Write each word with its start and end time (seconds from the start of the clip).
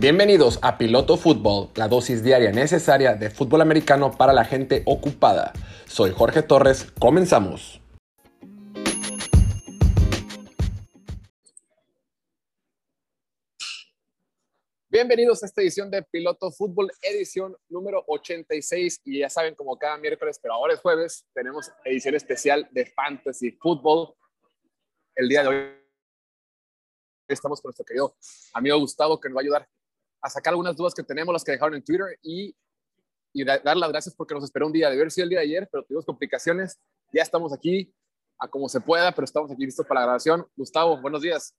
Bienvenidos 0.00 0.58
a 0.62 0.78
Piloto 0.78 1.18
Fútbol, 1.18 1.68
la 1.74 1.86
dosis 1.86 2.24
diaria 2.24 2.52
necesaria 2.52 3.16
de 3.16 3.28
fútbol 3.28 3.60
americano 3.60 4.16
para 4.16 4.32
la 4.32 4.46
gente 4.46 4.82
ocupada. 4.86 5.52
Soy 5.86 6.10
Jorge 6.12 6.42
Torres, 6.42 6.90
comenzamos. 6.98 7.82
Bienvenidos 14.88 15.42
a 15.42 15.46
esta 15.46 15.60
edición 15.60 15.90
de 15.90 16.02
Piloto 16.02 16.50
Fútbol, 16.50 16.90
edición 17.02 17.54
número 17.68 18.02
86. 18.06 19.02
Y 19.04 19.18
ya 19.18 19.28
saben, 19.28 19.54
como 19.54 19.78
cada 19.78 19.98
miércoles, 19.98 20.40
pero 20.42 20.54
ahora 20.54 20.72
es 20.72 20.80
jueves, 20.80 21.26
tenemos 21.34 21.70
edición 21.84 22.14
especial 22.14 22.66
de 22.70 22.86
Fantasy 22.86 23.50
Football. 23.50 24.14
El 25.14 25.28
día 25.28 25.42
de 25.42 25.48
hoy 25.48 25.56
estamos 27.28 27.60
con 27.60 27.68
nuestro 27.68 27.84
querido 27.84 28.16
amigo 28.54 28.78
Gustavo, 28.78 29.20
que 29.20 29.28
nos 29.28 29.36
va 29.36 29.40
a 29.40 29.42
ayudar 29.42 29.68
a 30.22 30.30
sacar 30.30 30.52
algunas 30.52 30.76
dudas 30.76 30.94
que 30.94 31.02
tenemos, 31.02 31.32
las 31.32 31.44
que 31.44 31.52
dejaron 31.52 31.74
en 31.74 31.84
Twitter 31.84 32.18
y, 32.22 32.54
y 33.32 33.44
dar 33.44 33.76
las 33.76 33.90
gracias 33.90 34.14
porque 34.14 34.34
nos 34.34 34.44
esperó 34.44 34.66
un 34.66 34.72
día, 34.72 34.90
de 34.90 34.96
ver 34.96 35.10
si 35.10 35.20
el 35.20 35.28
día 35.28 35.38
de 35.38 35.44
ayer, 35.44 35.68
pero 35.70 35.84
tuvimos 35.84 36.04
complicaciones. 36.04 36.78
Ya 37.12 37.22
estamos 37.22 37.52
aquí 37.52 37.92
a 38.38 38.48
como 38.48 38.68
se 38.68 38.80
pueda, 38.80 39.12
pero 39.12 39.24
estamos 39.24 39.50
aquí 39.50 39.64
listos 39.64 39.86
para 39.86 40.00
la 40.00 40.06
grabación. 40.06 40.46
Gustavo, 40.56 41.00
buenos 41.00 41.22
días. 41.22 41.54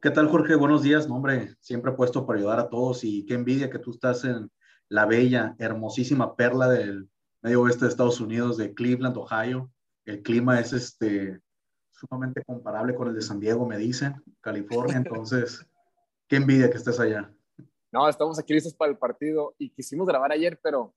¿Qué 0.00 0.10
tal, 0.10 0.28
Jorge? 0.28 0.56
Buenos 0.56 0.82
días. 0.82 1.08
No, 1.08 1.16
hombre, 1.16 1.54
siempre 1.60 1.92
puesto 1.92 2.26
para 2.26 2.38
ayudar 2.38 2.58
a 2.58 2.68
todos 2.68 3.04
y 3.04 3.24
qué 3.24 3.34
envidia 3.34 3.70
que 3.70 3.78
tú 3.78 3.92
estás 3.92 4.24
en 4.24 4.50
la 4.88 5.06
bella, 5.06 5.54
hermosísima 5.58 6.34
perla 6.34 6.68
del 6.68 7.08
medio 7.40 7.62
oeste 7.62 7.84
de 7.84 7.90
Estados 7.90 8.20
Unidos, 8.20 8.56
de 8.56 8.74
Cleveland, 8.74 9.16
Ohio. 9.16 9.70
El 10.04 10.22
clima 10.22 10.58
es 10.58 10.72
este 10.72 11.40
sumamente 11.92 12.42
comparable 12.44 12.94
con 12.94 13.08
el 13.08 13.14
de 13.14 13.22
San 13.22 13.38
Diego, 13.38 13.66
me 13.66 13.78
dicen, 13.78 14.22
California. 14.40 14.96
Entonces, 15.06 15.64
qué 16.26 16.36
envidia 16.36 16.68
que 16.68 16.78
estés 16.78 16.98
allá. 16.98 17.32
No, 17.92 18.08
estamos 18.08 18.38
aquí 18.38 18.54
listos 18.54 18.72
para 18.72 18.90
el 18.90 18.96
partido 18.96 19.54
y 19.58 19.68
quisimos 19.68 20.06
grabar 20.06 20.32
ayer, 20.32 20.58
pero 20.62 20.94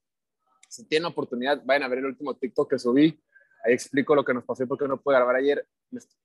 si 0.66 0.88
tienen 0.88 1.04
oportunidad, 1.04 1.60
vayan 1.62 1.82
a 1.82 1.88
ver 1.88 1.98
el 1.98 2.06
último 2.06 2.34
TikTok 2.34 2.70
que 2.70 2.78
subí. 2.78 3.22
Ahí 3.62 3.74
explico 3.74 4.14
lo 4.14 4.24
que 4.24 4.32
nos 4.32 4.44
pasó 4.44 4.62
y 4.62 4.66
por 4.66 4.78
qué 4.78 4.88
no 4.88 4.98
pude 4.98 5.16
grabar 5.16 5.36
ayer. 5.36 5.68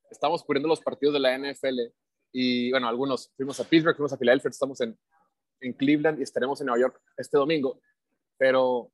Estamos 0.10 0.44
cubriendo 0.44 0.70
los 0.70 0.80
partidos 0.80 1.14
de 1.14 1.20
la 1.20 1.38
NFL 1.38 1.78
y, 2.32 2.72
bueno, 2.72 2.88
algunos 2.88 3.34
fuimos 3.36 3.60
a 3.60 3.66
Pittsburgh, 3.66 3.98
fuimos 3.98 4.14
a 4.14 4.18
Filadelfia, 4.18 4.50
estamos 4.50 4.80
en, 4.80 4.98
en 5.60 5.74
Cleveland 5.74 6.20
y 6.22 6.24
estaremos 6.24 6.62
en 6.62 6.68
Nueva 6.68 6.80
York 6.80 7.02
este 7.18 7.38
domingo. 7.38 7.82
Pero 8.38 8.90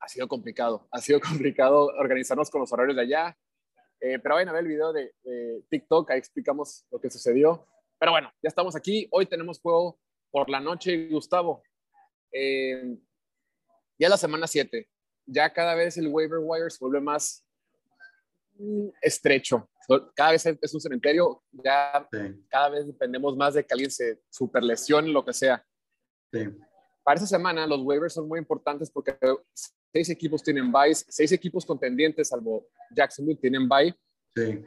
ha 0.00 0.08
sido 0.08 0.28
complicado, 0.28 0.86
ha 0.90 1.00
sido 1.00 1.18
complicado 1.30 1.86
organizarnos 1.98 2.50
con 2.50 2.60
los 2.60 2.70
horarios 2.74 2.96
de 2.96 3.02
allá. 3.02 3.38
Eh, 4.00 4.18
pero 4.18 4.34
vayan 4.34 4.50
a 4.50 4.52
ver 4.52 4.64
el 4.64 4.68
video 4.68 4.92
de, 4.92 5.14
de 5.22 5.64
TikTok, 5.70 6.10
ahí 6.10 6.18
explicamos 6.18 6.84
lo 6.90 7.00
que 7.00 7.08
sucedió. 7.08 7.66
Pero 7.98 8.12
bueno, 8.12 8.30
ya 8.42 8.48
estamos 8.48 8.76
aquí. 8.76 9.08
Hoy 9.10 9.24
tenemos 9.24 9.58
juego 9.60 9.98
por 10.34 10.50
la 10.50 10.58
noche, 10.58 11.06
Gustavo. 11.06 11.62
Eh, 12.32 12.98
ya 13.96 14.08
la 14.08 14.16
semana 14.16 14.48
7, 14.48 14.90
ya 15.26 15.52
cada 15.52 15.76
vez 15.76 15.96
el 15.96 16.08
waiver 16.08 16.40
wire 16.42 16.68
se 16.70 16.78
vuelve 16.80 17.00
más 17.00 17.46
mm, 18.58 18.88
estrecho. 19.00 19.70
Cada 20.16 20.32
vez 20.32 20.44
es 20.44 20.74
un 20.74 20.80
cementerio, 20.80 21.40
ya 21.52 22.08
cada 22.48 22.68
vez 22.68 22.84
dependemos 22.84 23.36
más 23.36 23.54
de 23.54 23.64
que 23.64 23.74
alguien 23.74 23.92
se 23.92 24.22
super 24.28 24.64
lesione, 24.64 25.08
lo 25.10 25.24
que 25.24 25.32
sea. 25.32 25.64
Para 27.04 27.14
esta 27.14 27.28
semana 27.28 27.64
los 27.64 27.82
waivers 27.82 28.14
son 28.14 28.26
muy 28.26 28.40
importantes 28.40 28.90
porque 28.90 29.16
seis 29.92 30.08
equipos 30.08 30.42
tienen 30.42 30.72
buys, 30.72 31.06
seis 31.08 31.30
equipos 31.30 31.64
contendientes, 31.64 32.30
salvo 32.30 32.66
Jacksonville, 32.90 33.38
tienen 33.38 33.68
buy. 33.68 33.94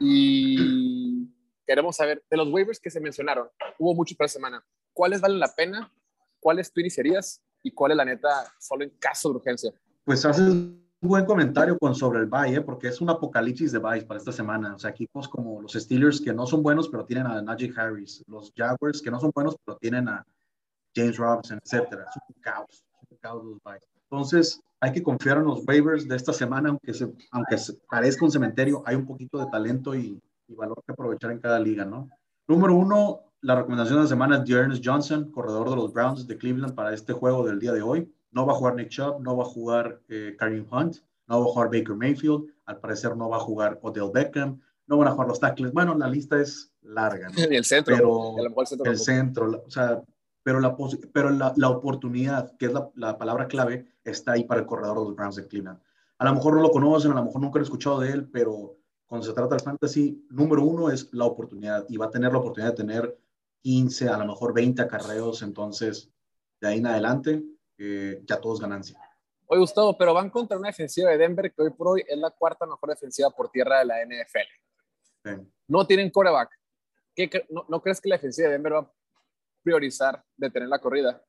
Y 0.00 1.28
queremos 1.66 1.94
saber, 1.94 2.24
de 2.30 2.36
los 2.38 2.48
waivers 2.48 2.80
que 2.80 2.88
se 2.88 3.00
mencionaron, 3.00 3.50
hubo 3.78 3.94
muchos 3.94 4.16
para 4.16 4.24
esta 4.24 4.38
semana 4.38 4.64
cuáles 4.98 5.20
valen 5.20 5.38
la 5.38 5.54
pena, 5.54 5.92
cuáles 6.40 6.72
tú 6.72 6.80
iniciarías 6.80 7.40
y 7.62 7.70
cuál 7.70 7.92
es 7.92 7.96
la 7.96 8.04
neta 8.04 8.52
solo 8.58 8.82
en 8.82 8.90
caso 8.98 9.28
de 9.28 9.36
urgencia. 9.36 9.72
Pues 10.04 10.24
haces 10.24 10.48
un 10.48 10.90
buen 11.00 11.24
comentario 11.24 11.78
con 11.78 11.94
sobre 11.94 12.18
el 12.18 12.26
bye, 12.26 12.52
¿eh? 12.52 12.60
porque 12.62 12.88
es 12.88 13.00
un 13.00 13.08
apocalipsis 13.08 13.70
de 13.70 13.78
buys 13.78 14.02
para 14.02 14.18
esta 14.18 14.32
semana. 14.32 14.74
O 14.74 14.78
sea, 14.80 14.90
equipos 14.90 15.28
como 15.28 15.62
los 15.62 15.74
Steelers 15.74 16.20
que 16.20 16.32
no 16.34 16.48
son 16.48 16.64
buenos, 16.64 16.88
pero 16.88 17.04
tienen 17.04 17.28
a 17.28 17.40
Najee 17.40 17.72
Harris, 17.76 18.24
los 18.26 18.52
Jaguars 18.56 19.00
que 19.00 19.12
no 19.12 19.20
son 19.20 19.30
buenos, 19.32 19.56
pero 19.64 19.78
tienen 19.78 20.08
a 20.08 20.26
James 20.96 21.16
Robinson, 21.16 21.60
etcétera. 21.62 22.04
Es 22.10 22.20
un 22.34 22.42
caos, 22.42 22.84
es 23.00 23.12
un 23.12 23.18
caos 23.18 23.44
los 23.44 23.62
buys. 23.62 23.82
Entonces, 24.10 24.60
hay 24.80 24.90
que 24.90 25.02
confiar 25.04 25.38
en 25.38 25.44
los 25.44 25.64
waivers 25.64 26.08
de 26.08 26.16
esta 26.16 26.32
semana, 26.32 26.70
aunque, 26.70 26.92
se, 26.92 27.04
aunque 27.30 27.56
parezca 27.88 28.24
un 28.24 28.32
cementerio, 28.32 28.82
hay 28.84 28.96
un 28.96 29.06
poquito 29.06 29.38
de 29.38 29.46
talento 29.48 29.94
y, 29.94 30.20
y 30.48 30.54
valor 30.56 30.82
que 30.84 30.90
aprovechar 30.90 31.30
en 31.30 31.38
cada 31.38 31.60
liga, 31.60 31.84
¿no? 31.84 32.08
Número 32.48 32.74
uno, 32.74 33.27
la 33.40 33.54
recomendación 33.54 33.98
de 33.98 34.02
la 34.02 34.08
semana 34.08 34.36
es 34.36 34.44
Dearness 34.44 34.80
Johnson, 34.82 35.30
corredor 35.30 35.70
de 35.70 35.76
los 35.76 35.92
Browns 35.92 36.26
de 36.26 36.36
Cleveland 36.36 36.74
para 36.74 36.92
este 36.92 37.12
juego 37.12 37.46
del 37.46 37.60
día 37.60 37.72
de 37.72 37.82
hoy. 37.82 38.12
No 38.30 38.46
va 38.46 38.52
a 38.52 38.56
jugar 38.56 38.74
Nick 38.74 38.88
Chubb, 38.88 39.20
no 39.20 39.36
va 39.36 39.44
a 39.44 39.46
jugar 39.46 40.00
eh, 40.08 40.34
Kareem 40.38 40.66
Hunt, 40.70 40.96
no 41.26 41.40
va 41.40 41.46
a 41.46 41.48
jugar 41.48 41.70
Baker 41.70 41.94
Mayfield, 41.94 42.46
al 42.66 42.78
parecer 42.80 43.16
no 43.16 43.28
va 43.28 43.36
a 43.36 43.40
jugar 43.40 43.78
Odell 43.82 44.10
Beckham, 44.12 44.60
no 44.86 44.98
van 44.98 45.08
a 45.08 45.10
jugar 45.12 45.28
los 45.28 45.40
tackles. 45.40 45.72
Bueno, 45.72 45.94
la 45.96 46.08
lista 46.08 46.40
es 46.40 46.72
larga. 46.82 47.28
¿no? 47.28 47.34
el 47.50 47.64
centro. 47.64 47.94
Pero, 47.94 48.36
el 48.38 48.66
centro, 48.66 48.90
el 48.90 48.98
centro 48.98 49.64
o 49.66 49.70
sea, 49.70 50.02
pero, 50.42 50.60
la, 50.60 50.76
pero 51.12 51.30
la, 51.30 51.52
la 51.56 51.68
oportunidad, 51.68 52.56
que 52.56 52.66
es 52.66 52.72
la, 52.72 52.90
la, 52.94 53.18
palabra 53.18 53.46
clave, 53.46 53.86
está 54.04 54.32
ahí 54.32 54.44
para 54.44 54.60
el 54.60 54.66
corredor 54.66 54.98
de 54.98 55.04
los 55.04 55.14
Browns 55.14 55.36
de 55.36 55.46
Cleveland. 55.46 55.78
A 56.18 56.24
lo 56.24 56.34
mejor 56.34 56.54
no 56.54 56.62
lo 56.62 56.70
conocen, 56.70 57.12
a 57.12 57.14
lo 57.14 57.24
mejor 57.24 57.40
nunca 57.40 57.58
han 57.58 57.64
escuchado 57.64 58.00
de 58.00 58.10
él, 58.10 58.28
pero 58.28 58.76
cuando 59.06 59.26
se 59.26 59.32
trata 59.32 59.54
del 59.54 59.64
fantasy, 59.64 60.26
número 60.30 60.64
uno 60.64 60.90
es 60.90 61.08
la 61.12 61.24
oportunidad 61.24 61.86
y 61.88 61.96
va 61.96 62.06
a 62.06 62.10
tener 62.10 62.32
la 62.32 62.38
oportunidad 62.38 62.72
de 62.72 62.76
tener 62.76 63.18
15, 63.68 64.08
a 64.08 64.16
lo 64.16 64.24
mejor 64.24 64.54
20 64.54 64.80
acarreos, 64.80 65.42
entonces 65.42 66.10
de 66.58 66.68
ahí 66.68 66.78
en 66.78 66.86
adelante 66.86 67.44
eh, 67.76 68.22
ya 68.24 68.40
todos 68.40 68.62
ganancia. 68.62 68.98
Oye, 69.44 69.60
Gustavo, 69.60 69.94
pero 69.98 70.14
van 70.14 70.30
contra 70.30 70.56
una 70.56 70.68
defensiva 70.68 71.10
de 71.10 71.18
Denver 71.18 71.52
que 71.52 71.62
hoy 71.62 71.70
por 71.72 71.88
hoy 71.88 72.04
es 72.08 72.16
la 72.16 72.30
cuarta 72.30 72.64
mejor 72.64 72.88
defensiva 72.88 73.28
por 73.28 73.50
tierra 73.50 73.80
de 73.80 73.84
la 73.84 73.96
NFL. 74.06 75.36
No 75.66 75.86
tienen 75.86 76.08
coreback. 76.08 76.48
no, 77.50 77.66
no, 77.68 77.82
crees 77.82 78.00
que 78.00 78.08
la 78.08 78.14
defensiva 78.14 78.48
de 78.48 78.54
Denver 78.54 78.72
va 78.72 78.78
a 78.78 78.92
priorizar 79.62 80.24
detener 80.34 80.70
la 80.70 80.78
corrida? 80.78 81.22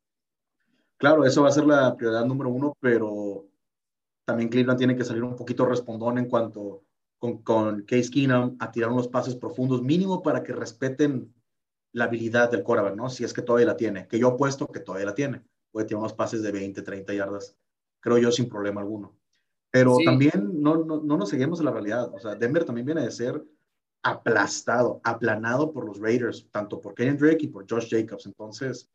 Claro, 0.95 1.25
eso 1.25 1.43
va 1.43 1.49
a 1.49 1.51
ser 1.51 1.65
la 1.65 1.93
prioridad 1.97 2.23
número 2.23 2.51
uno, 2.51 2.73
pero 2.79 3.49
también 4.23 4.47
Cleveland 4.47 4.77
tiene 4.77 4.95
que 4.95 5.03
salir 5.03 5.23
un 5.23 5.35
poquito 5.35 5.65
respondón 5.65 6.17
en 6.17 6.29
cuanto 6.29 6.85
con, 7.17 7.43
con 7.43 7.81
Case 7.81 8.09
Keenum 8.09 8.55
a 8.61 8.71
tirar 8.71 8.91
unos 8.91 9.09
pases 9.09 9.35
profundos, 9.35 9.81
mínimo 9.81 10.21
para 10.21 10.41
que 10.41 10.53
respeten 10.53 11.33
la 11.91 12.05
habilidad 12.05 12.51
del 12.51 12.63
quarterback, 12.63 12.95
¿no? 12.95 13.09
Si 13.09 13.23
es 13.23 13.33
que 13.33 13.41
todavía 13.41 13.67
la 13.67 13.77
tiene, 13.77 14.07
que 14.07 14.19
yo 14.19 14.29
apuesto 14.29 14.67
que 14.67 14.79
todavía 14.79 15.07
la 15.07 15.15
tiene. 15.15 15.43
Puede 15.71 15.87
tener 15.87 15.99
unos 15.99 16.13
pases 16.13 16.41
de 16.41 16.51
20, 16.51 16.81
30 16.81 17.13
yardas, 17.13 17.55
creo 17.99 18.17
yo, 18.17 18.31
sin 18.31 18.49
problema 18.49 18.81
alguno. 18.81 19.15
Pero 19.71 19.97
también 20.03 20.61
no, 20.61 20.77
no, 20.83 21.01
no, 21.01 21.17
nos 21.17 21.29
seguimos 21.29 21.59
en 21.59 21.65
la 21.65 21.71
realidad. 21.71 22.11
O 22.13 22.19
sea, 22.19 22.35
Denver 22.35 22.65
también 22.65 22.85
viene 22.85 23.03
de 23.03 23.11
ser 23.11 23.43
aplastado, 24.01 24.99
aplanado 25.03 25.71
por 25.71 25.85
los 25.85 25.99
Raiders, 25.99 26.47
tanto 26.51 26.81
por 26.81 26.95
Kenyon 26.95 27.17
Drake 27.17 27.45
y 27.45 27.47
por 27.49 27.69
Josh 27.69 27.87
Jacobs. 27.89 28.25
Entonces, 28.25 28.89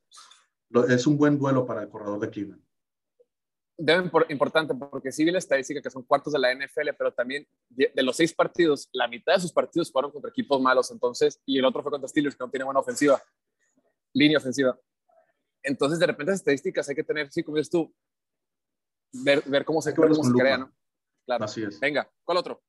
lo, 0.71 0.87
es 0.89 1.07
un 1.07 1.17
buen 1.17 1.39
duelo 1.39 1.65
para 1.65 1.83
el 1.83 1.89
corredor 1.89 2.19
de 2.19 2.31
Cleveland 2.31 2.65
deben 3.77 4.11
por, 4.11 4.31
importante 4.31 4.75
porque 4.75 5.11
sí 5.11 5.25
vi 5.25 5.31
la 5.31 5.39
estadística 5.39 5.83
que 5.83 5.91
son 5.91 6.03
cuartos 6.03 6.33
de 6.33 6.39
la 6.39 6.55
NFL, 6.55 6.91
pero 6.97 7.13
también 7.13 7.47
de, 7.69 7.91
los 8.03 8.17
seis 8.17 8.33
partidos, 8.33 8.89
la 8.93 9.09
mitad 9.09 9.35
de 9.35 9.41
sus 9.41 9.53
partidos 9.53 9.91
fueron 9.91 10.11
contra 10.11 10.31
equipos 10.31 10.61
malos, 10.61 10.91
entonces, 10.91 11.41
y 11.45 11.59
el 11.59 11.65
otro 11.65 11.83
fue 11.83 11.91
contra 11.91 12.09
Steelers, 12.09 12.37
que 12.37 12.45
no 12.45 12.51
tiene 12.51 12.65
buena 12.65 12.81
ofensiva, 12.81 13.21
línea 14.13 14.39
ofensiva. 14.39 14.79
Entonces, 15.63 15.99
de 15.99 16.07
repente, 16.07 16.33
las 16.33 16.41
estadísticas 16.41 16.89
hay 16.89 16.95
que 16.95 17.05
tener, 17.05 17.33
sí, 17.33 17.43
como 17.43 17.57
dices 17.57 17.71
tú, 17.71 17.93
ver, 19.13 19.43
ver 19.47 19.65
cómo 19.65 19.81
se, 19.81 19.95
cómo 19.95 20.15
se 20.15 20.33
crea, 20.33 20.59
¿no? 20.59 20.73
Claro. 21.25 21.45
Así 21.45 21.63
es. 21.63 21.81
Venga, 21.81 22.09
¿cuál 22.23 22.39
otro? 22.39 22.63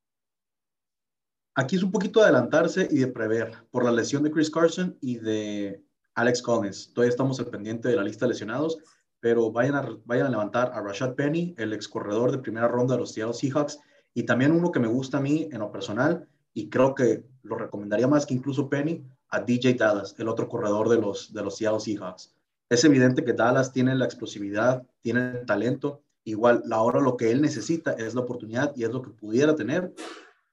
Aquí 1.54 1.76
es 1.76 1.82
un 1.82 1.90
poquito 1.90 2.22
adelantarse 2.22 2.88
y 2.90 2.98
de 2.98 3.06
prever 3.06 3.52
por 3.70 3.84
la 3.84 3.92
lesión 3.92 4.22
de 4.22 4.30
Chris 4.30 4.50
Carson 4.50 4.96
y 5.00 5.18
de 5.18 5.82
Alex 6.14 6.42
Collins. 6.42 6.92
Todavía 6.92 7.10
estamos 7.10 7.38
al 7.38 7.46
pendiente 7.46 7.88
de 7.88 7.96
la 7.96 8.04
lista 8.04 8.24
de 8.24 8.30
lesionados 8.30 8.78
pero 9.20 9.50
vayan 9.50 9.74
a, 9.74 9.98
vayan 10.04 10.26
a 10.26 10.30
levantar 10.30 10.72
a 10.72 10.80
Rashad 10.80 11.14
Penny, 11.14 11.54
el 11.58 11.72
ex 11.72 11.88
corredor 11.88 12.32
de 12.32 12.38
primera 12.38 12.68
ronda 12.68 12.94
de 12.94 13.00
los 13.00 13.12
Seattle 13.12 13.34
Seahawks, 13.34 13.80
y 14.14 14.24
también 14.24 14.52
uno 14.52 14.70
que 14.70 14.80
me 14.80 14.88
gusta 14.88 15.18
a 15.18 15.20
mí 15.20 15.48
en 15.50 15.58
lo 15.58 15.70
personal, 15.70 16.28
y 16.54 16.68
creo 16.70 16.94
que 16.94 17.24
lo 17.42 17.56
recomendaría 17.56 18.08
más 18.08 18.24
que 18.24 18.34
incluso 18.34 18.68
Penny, 18.68 19.04
a 19.28 19.40
DJ 19.40 19.74
Dallas, 19.74 20.14
el 20.18 20.28
otro 20.28 20.48
corredor 20.48 20.88
de 20.88 21.00
los, 21.00 21.32
de 21.32 21.42
los 21.42 21.56
Seattle 21.56 21.80
Seahawks. 21.80 22.34
Es 22.68 22.84
evidente 22.84 23.24
que 23.24 23.32
Dallas 23.32 23.72
tiene 23.72 23.94
la 23.94 24.04
explosividad, 24.04 24.86
tiene 25.00 25.30
el 25.30 25.46
talento, 25.46 26.02
igual 26.24 26.62
ahora 26.70 27.00
lo 27.00 27.16
que 27.16 27.30
él 27.30 27.42
necesita 27.42 27.92
es 27.92 28.14
la 28.14 28.22
oportunidad 28.22 28.74
y 28.74 28.84
es 28.84 28.90
lo 28.90 29.02
que 29.02 29.10
pudiera 29.10 29.54
tener 29.54 29.92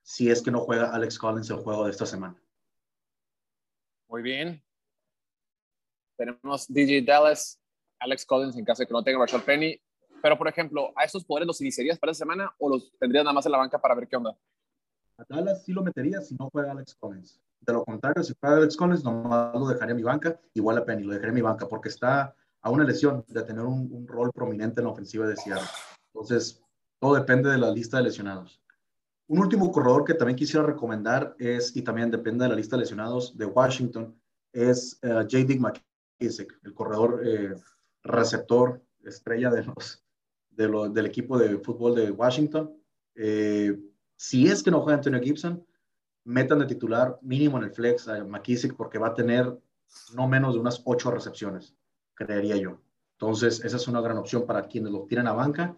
si 0.04 0.30
es 0.30 0.42
que 0.42 0.51
no 0.51 0.60
juega 0.60 0.94
Alex 0.94 1.18
Collins 1.18 1.50
el 1.50 1.57
juego 1.57 1.86
de 1.86 1.92
esta 1.92 2.06
semana. 2.06 2.36
Muy 4.07 4.21
bien. 4.21 4.62
Tenemos 6.18 6.68
DJ 6.68 7.01
Dallas, 7.01 7.60
Alex 8.03 8.25
Collins 8.25 8.57
en 8.57 8.65
caso 8.65 8.83
de 8.83 8.88
que 8.88 8.94
no 8.94 9.03
tenga 9.03 9.19
Rashad 9.19 9.44
Penny. 9.44 9.79
Pero, 10.21 10.38
por 10.38 10.47
ejemplo, 10.47 10.91
¿a 10.95 11.03
esos 11.03 11.25
poderes 11.25 11.47
los 11.47 11.59
iniciarías 11.61 12.00
para 12.00 12.11
esa 12.11 12.19
semana 12.19 12.53
o 12.57 12.69
los 12.69 12.94
tendrías 12.97 13.25
nada 13.25 13.33
más 13.33 13.45
en 13.45 13.51
la 13.51 13.57
banca 13.57 13.79
para 13.79 13.95
ver 13.95 14.07
qué 14.07 14.15
onda? 14.15 14.38
A 15.17 15.25
Dallas 15.27 15.63
sí 15.63 15.73
lo 15.73 15.83
metería 15.83 16.21
si 16.21 16.35
no 16.35 16.50
juega 16.50 16.71
Alex 16.71 16.95
Collins. 16.95 17.39
De 17.59 17.73
lo 17.73 17.83
contrario, 17.83 18.23
si 18.23 18.33
juega 18.39 18.57
Alex 18.57 18.77
Collins, 18.77 19.03
nomás 19.03 19.53
lo 19.53 19.67
dejaría 19.67 19.91
en 19.91 19.97
mi 19.97 20.03
banca, 20.03 20.39
igual 20.53 20.77
a 20.77 20.85
Penny, 20.85 21.03
lo 21.03 21.11
dejaría 21.11 21.29
en 21.29 21.35
mi 21.35 21.41
banca, 21.41 21.67
porque 21.67 21.89
está 21.89 22.35
a 22.61 22.69
una 22.69 22.83
lesión 22.83 23.25
de 23.27 23.44
tener 23.44 23.63
un, 23.63 23.89
un 23.91 24.07
rol 24.07 24.31
prominente 24.33 24.79
en 24.79 24.85
la 24.85 24.94
ofensiva 24.94 25.27
de 25.27 25.35
Seattle. 25.35 25.67
Entonces, 26.13 26.61
todo 27.00 27.15
depende 27.15 27.50
de 27.50 27.57
la 27.57 27.71
lista 27.71 27.97
de 27.97 28.03
lesionados. 28.03 28.61
Un 29.27 29.39
último 29.39 29.71
corredor 29.71 30.03
que 30.03 30.13
también 30.13 30.38
quisiera 30.38 30.65
recomendar 30.65 31.35
es, 31.39 31.75
y 31.75 31.81
también 31.81 32.11
depende 32.11 32.44
de 32.44 32.50
la 32.50 32.55
lista 32.55 32.75
de 32.75 32.81
lesionados 32.81 33.38
de 33.38 33.45
Washington, 33.45 34.15
es 34.53 35.00
uh, 35.03 35.21
J.D. 35.23 35.59
McKissick, 35.59 36.59
el 36.63 36.73
corredor 36.73 37.21
eh, 37.25 37.55
receptor 38.03 38.81
estrella 39.03 39.50
de 39.50 39.63
los, 39.63 40.03
de 40.50 40.67
lo, 40.67 40.89
del 40.89 41.05
equipo 41.05 41.38
de 41.38 41.57
fútbol 41.59 41.95
de 41.95 42.11
Washington. 42.11 42.75
Eh, 43.15 43.77
si 44.15 44.47
es 44.47 44.63
que 44.63 44.71
no 44.71 44.81
juega 44.81 44.97
Antonio 44.97 45.21
Gibson, 45.21 45.65
metan 46.25 46.59
de 46.59 46.65
titular 46.65 47.17
mínimo 47.21 47.57
en 47.57 47.65
el 47.65 47.71
flex 47.71 48.07
a 48.07 48.23
McKissick 48.23 48.75
porque 48.75 48.97
va 48.97 49.07
a 49.07 49.13
tener 49.13 49.57
no 50.15 50.27
menos 50.27 50.53
de 50.53 50.59
unas 50.59 50.81
ocho 50.85 51.11
recepciones, 51.11 51.75
creería 52.13 52.55
yo. 52.55 52.81
Entonces, 53.13 53.63
esa 53.63 53.77
es 53.77 53.88
una 53.88 54.01
gran 54.01 54.17
opción 54.17 54.45
para 54.45 54.63
quienes 54.63 54.91
lo 54.91 55.05
tienen 55.05 55.27
a 55.27 55.33
banca. 55.33 55.77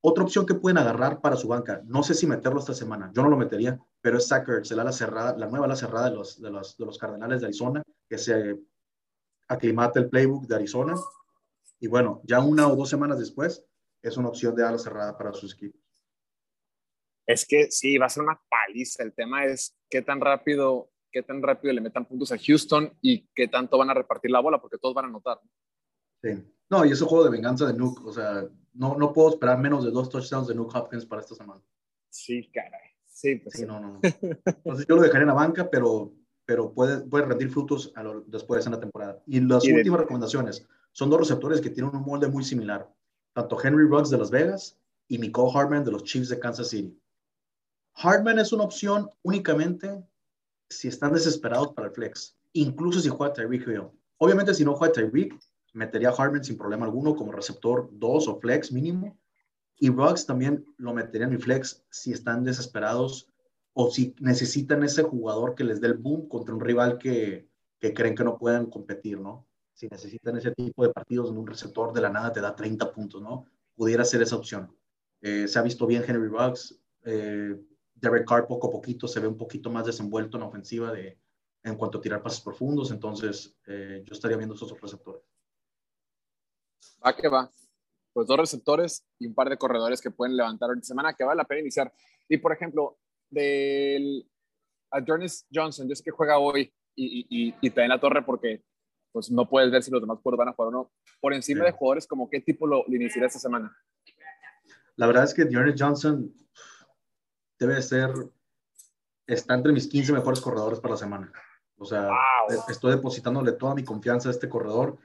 Otra 0.00 0.22
opción 0.22 0.46
que 0.46 0.54
pueden 0.54 0.78
agarrar 0.78 1.20
para 1.20 1.36
su 1.36 1.48
banca, 1.48 1.82
no 1.84 2.04
sé 2.04 2.14
si 2.14 2.26
meterlo 2.26 2.60
esta 2.60 2.72
semana, 2.72 3.10
yo 3.12 3.22
no 3.22 3.30
lo 3.30 3.36
metería, 3.36 3.80
pero 4.00 4.18
es 4.18 4.28
Zach 4.28 4.48
Ertz, 4.48 4.70
el 4.70 4.92
cerrada, 4.92 5.36
la 5.36 5.48
nueva 5.48 5.66
ala 5.66 5.74
cerrada 5.74 6.08
de 6.08 6.14
los, 6.14 6.40
de, 6.40 6.50
los, 6.50 6.76
de 6.76 6.86
los 6.86 6.98
Cardenales 6.98 7.40
de 7.40 7.46
Arizona, 7.46 7.82
que 8.08 8.16
se 8.16 8.60
aclimata 9.48 9.98
el 10.00 10.08
playbook 10.08 10.46
de 10.46 10.54
Arizona. 10.54 10.94
Y 11.80 11.88
bueno, 11.88 12.20
ya 12.24 12.40
una 12.40 12.68
o 12.68 12.76
dos 12.76 12.88
semanas 12.88 13.18
después, 13.18 13.64
es 14.02 14.16
una 14.16 14.28
opción 14.28 14.54
de 14.54 14.64
ala 14.64 14.78
cerrada 14.78 15.16
para 15.16 15.32
sus 15.32 15.54
equipos. 15.54 15.80
Es 17.26 17.46
que 17.46 17.70
sí, 17.70 17.98
va 17.98 18.06
a 18.06 18.10
ser 18.10 18.22
una 18.22 18.40
paliza. 18.48 19.02
El 19.02 19.12
tema 19.12 19.44
es 19.44 19.76
qué 19.90 20.02
tan 20.02 20.20
rápido, 20.20 20.90
qué 21.12 21.22
tan 21.22 21.42
rápido 21.42 21.74
le 21.74 21.80
metan 21.80 22.06
puntos 22.06 22.32
a 22.32 22.38
Houston 22.38 22.96
y 23.02 23.28
qué 23.34 23.48
tanto 23.48 23.76
van 23.76 23.90
a 23.90 23.94
repartir 23.94 24.30
la 24.30 24.40
bola, 24.40 24.60
porque 24.60 24.78
todos 24.78 24.94
van 24.94 25.06
a 25.06 25.08
anotar. 25.08 25.40
Sí. 26.22 26.30
No, 26.70 26.84
y 26.84 26.92
ese 26.92 27.04
juego 27.04 27.24
de 27.24 27.30
venganza 27.30 27.66
de 27.66 27.74
Nuke, 27.74 28.02
o 28.04 28.12
sea, 28.12 28.46
no, 28.74 28.96
no 28.96 29.12
puedo 29.12 29.30
esperar 29.30 29.58
menos 29.58 29.84
de 29.84 29.90
dos 29.90 30.08
touchdowns 30.08 30.48
de 30.48 30.54
Nuke 30.54 30.76
Hopkins 30.76 31.06
para 31.06 31.20
esta 31.20 31.34
semana. 31.34 31.62
Sí, 32.08 32.50
caray. 32.50 32.92
Sí, 33.06 33.36
pues 33.36 33.56
sí, 33.56 33.66
no, 33.66 33.80
no. 33.80 34.00
Entonces 34.44 34.86
yo 34.86 34.96
lo 34.96 35.02
dejaré 35.02 35.22
en 35.22 35.28
la 35.28 35.34
banca, 35.34 35.68
pero, 35.68 36.12
pero 36.48 36.72
puede, 36.72 37.00
puede 37.02 37.26
rendir 37.26 37.50
frutos 37.50 37.92
a 37.94 38.02
lo, 38.02 38.22
después 38.22 38.64
en 38.64 38.72
la 38.72 38.80
temporada. 38.80 39.22
Y 39.26 39.38
las 39.38 39.62
Y 39.64 39.68
de- 39.68 39.74
últimas 39.74 40.00
recomendaciones 40.00 40.66
son 40.92 41.10
dos 41.10 41.20
receptores 41.20 41.60
que 41.60 41.68
tienen 41.68 41.94
un 41.94 42.00
molde 42.02 42.26
muy 42.26 42.42
similar. 42.42 42.90
Tanto 43.34 43.62
Henry 43.62 43.84
Ruggs 43.86 44.08
de 44.08 44.16
Las 44.16 44.30
Vegas 44.30 44.78
y 45.08 45.18
Nicole 45.18 45.52
Hartman 45.54 45.84
de 45.84 45.90
los 45.92 46.04
Chiefs 46.04 46.30
de 46.30 46.38
Kansas 46.38 46.70
City. 46.70 46.98
Hartman 47.96 48.38
es 48.38 48.50
una 48.54 48.64
opción 48.64 49.10
únicamente 49.22 50.02
si 50.70 50.88
están 50.88 51.12
desesperados 51.12 51.74
para 51.74 51.88
el 51.88 51.92
flex, 51.94 52.34
incluso 52.54 53.00
si 53.00 53.10
juega 53.10 53.34
Tyreek 53.34 53.68
Hill. 53.68 53.82
Obviamente 54.16 54.54
si 54.54 54.64
no 54.64 54.74
juega 54.74 54.94
Tyreek, 54.94 55.38
metería 55.74 56.08
a 56.08 56.12
Hartman 56.14 56.42
sin 56.44 56.56
problema 56.56 56.86
alguno 56.86 57.14
como 57.14 57.30
receptor 57.30 57.90
2 57.92 58.26
o 58.26 58.40
flex 58.40 58.72
mínimo. 58.72 59.18
Y 59.78 59.90
Ruggs 59.90 60.24
también 60.24 60.64
lo 60.78 60.94
metería 60.94 61.26
en 61.26 61.34
mi 61.34 61.38
flex 61.38 61.84
si 61.90 62.10
están 62.12 62.42
desesperados 62.42 63.28
o 63.80 63.92
si 63.92 64.12
necesitan 64.18 64.82
ese 64.82 65.04
jugador 65.04 65.54
que 65.54 65.62
les 65.62 65.80
dé 65.80 65.86
el 65.86 65.94
boom 65.94 66.26
contra 66.26 66.52
un 66.52 66.60
rival 66.60 66.98
que, 66.98 67.48
creen 67.78 68.16
que 68.16 68.24
no 68.24 68.36
puedan 68.36 68.66
competir, 68.66 69.20
¿no? 69.20 69.46
Si 69.72 69.86
necesitan 69.86 70.36
ese 70.36 70.50
tipo 70.50 70.82
de 70.82 70.92
partidos 70.92 71.26
donde 71.26 71.42
un 71.42 71.46
receptor 71.46 71.92
de 71.92 72.00
la 72.00 72.10
nada 72.10 72.32
te 72.32 72.40
da 72.40 72.56
30 72.56 72.92
puntos, 72.92 73.22
¿no? 73.22 73.46
Pudiera 73.76 74.04
ser 74.04 74.20
esa 74.20 74.34
opción. 74.34 74.76
Eh, 75.20 75.46
se 75.46 75.60
ha 75.60 75.62
visto 75.62 75.86
bien 75.86 76.02
Henry 76.04 76.26
Ruggs. 76.26 76.76
Eh, 77.04 77.56
Derek 77.94 78.26
Carr 78.26 78.48
poco 78.48 78.66
a 78.66 78.72
poquito 78.72 79.06
se 79.06 79.20
ve 79.20 79.28
un 79.28 79.36
poquito 79.36 79.70
más 79.70 79.86
desenvuelto 79.86 80.38
en 80.38 80.42
ofensiva 80.42 80.90
de, 80.90 81.16
en 81.62 81.76
cuanto 81.76 81.98
a 81.98 82.00
tirar 82.00 82.20
pases 82.20 82.40
profundos. 82.40 82.90
Entonces, 82.90 83.56
eh, 83.68 84.02
yo 84.04 84.12
estaría 84.12 84.36
viendo 84.36 84.56
esos 84.56 84.80
receptores. 84.80 85.22
Va 87.06 87.14
que 87.14 87.28
va. 87.28 87.48
Pues 88.12 88.26
dos 88.26 88.38
receptores 88.38 89.06
y 89.20 89.28
un 89.28 89.34
par 89.34 89.48
de 89.48 89.56
corredores 89.56 90.00
que 90.00 90.10
pueden 90.10 90.36
levantar 90.36 90.70
esta 90.74 90.88
semana 90.88 91.14
que 91.14 91.22
vale 91.22 91.36
la 91.36 91.44
pena 91.44 91.60
iniciar. 91.60 91.92
Y 92.28 92.38
por 92.38 92.52
ejemplo, 92.52 92.98
del 93.30 94.28
a 94.90 95.00
Jonas 95.04 95.46
Johnson, 95.52 95.88
yo 95.88 95.94
sé 95.94 96.02
que 96.02 96.10
juega 96.10 96.38
hoy 96.38 96.72
y, 96.96 97.54
y, 97.60 97.72
en 97.80 97.88
la 97.88 98.00
torre 98.00 98.22
porque 98.24 98.64
pues 99.12 99.30
no 99.30 99.48
puedes 99.48 99.70
ver 99.70 99.82
si 99.82 99.90
los 99.90 100.00
demás 100.00 100.18
jugadores 100.22 100.38
van 100.38 100.48
a 100.48 100.52
jugar 100.56 100.68
o 100.68 100.70
no. 100.70 100.92
Por 101.20 101.32
encima 101.34 101.60
Sí. 101.60 101.66
de 101.66 101.72
jugadores, 101.72 102.06
como 102.06 102.28
qué 102.28 102.40
tipo 102.40 102.66
lo, 102.66 102.84
lo 102.86 102.96
iniciará 102.96 103.26
esta 103.26 103.38
semana. 103.38 103.76
La 104.96 105.06
verdad 105.06 105.24
es 105.24 105.34
que 105.34 105.44
Dearness 105.44 105.80
Johnson 105.80 106.32
debe 107.58 107.80
ser, 107.82 108.10
está 109.26 109.54
entre 109.54 109.72
mis 109.72 109.86
15 109.88 110.12
mejores 110.12 110.40
corredores 110.40 110.80
para 110.80 110.94
la 110.94 110.98
semana. 110.98 111.32
O 111.76 111.84
sea, 111.84 112.08
Wow. 112.08 112.56
e- 112.68 112.72
estoy 112.72 112.92
depositándole 112.92 113.52
toda 113.52 113.74
mi 113.74 113.84
confianza 113.84 114.28
a 114.28 114.32
este 114.32 114.48
corredor. 114.48 114.98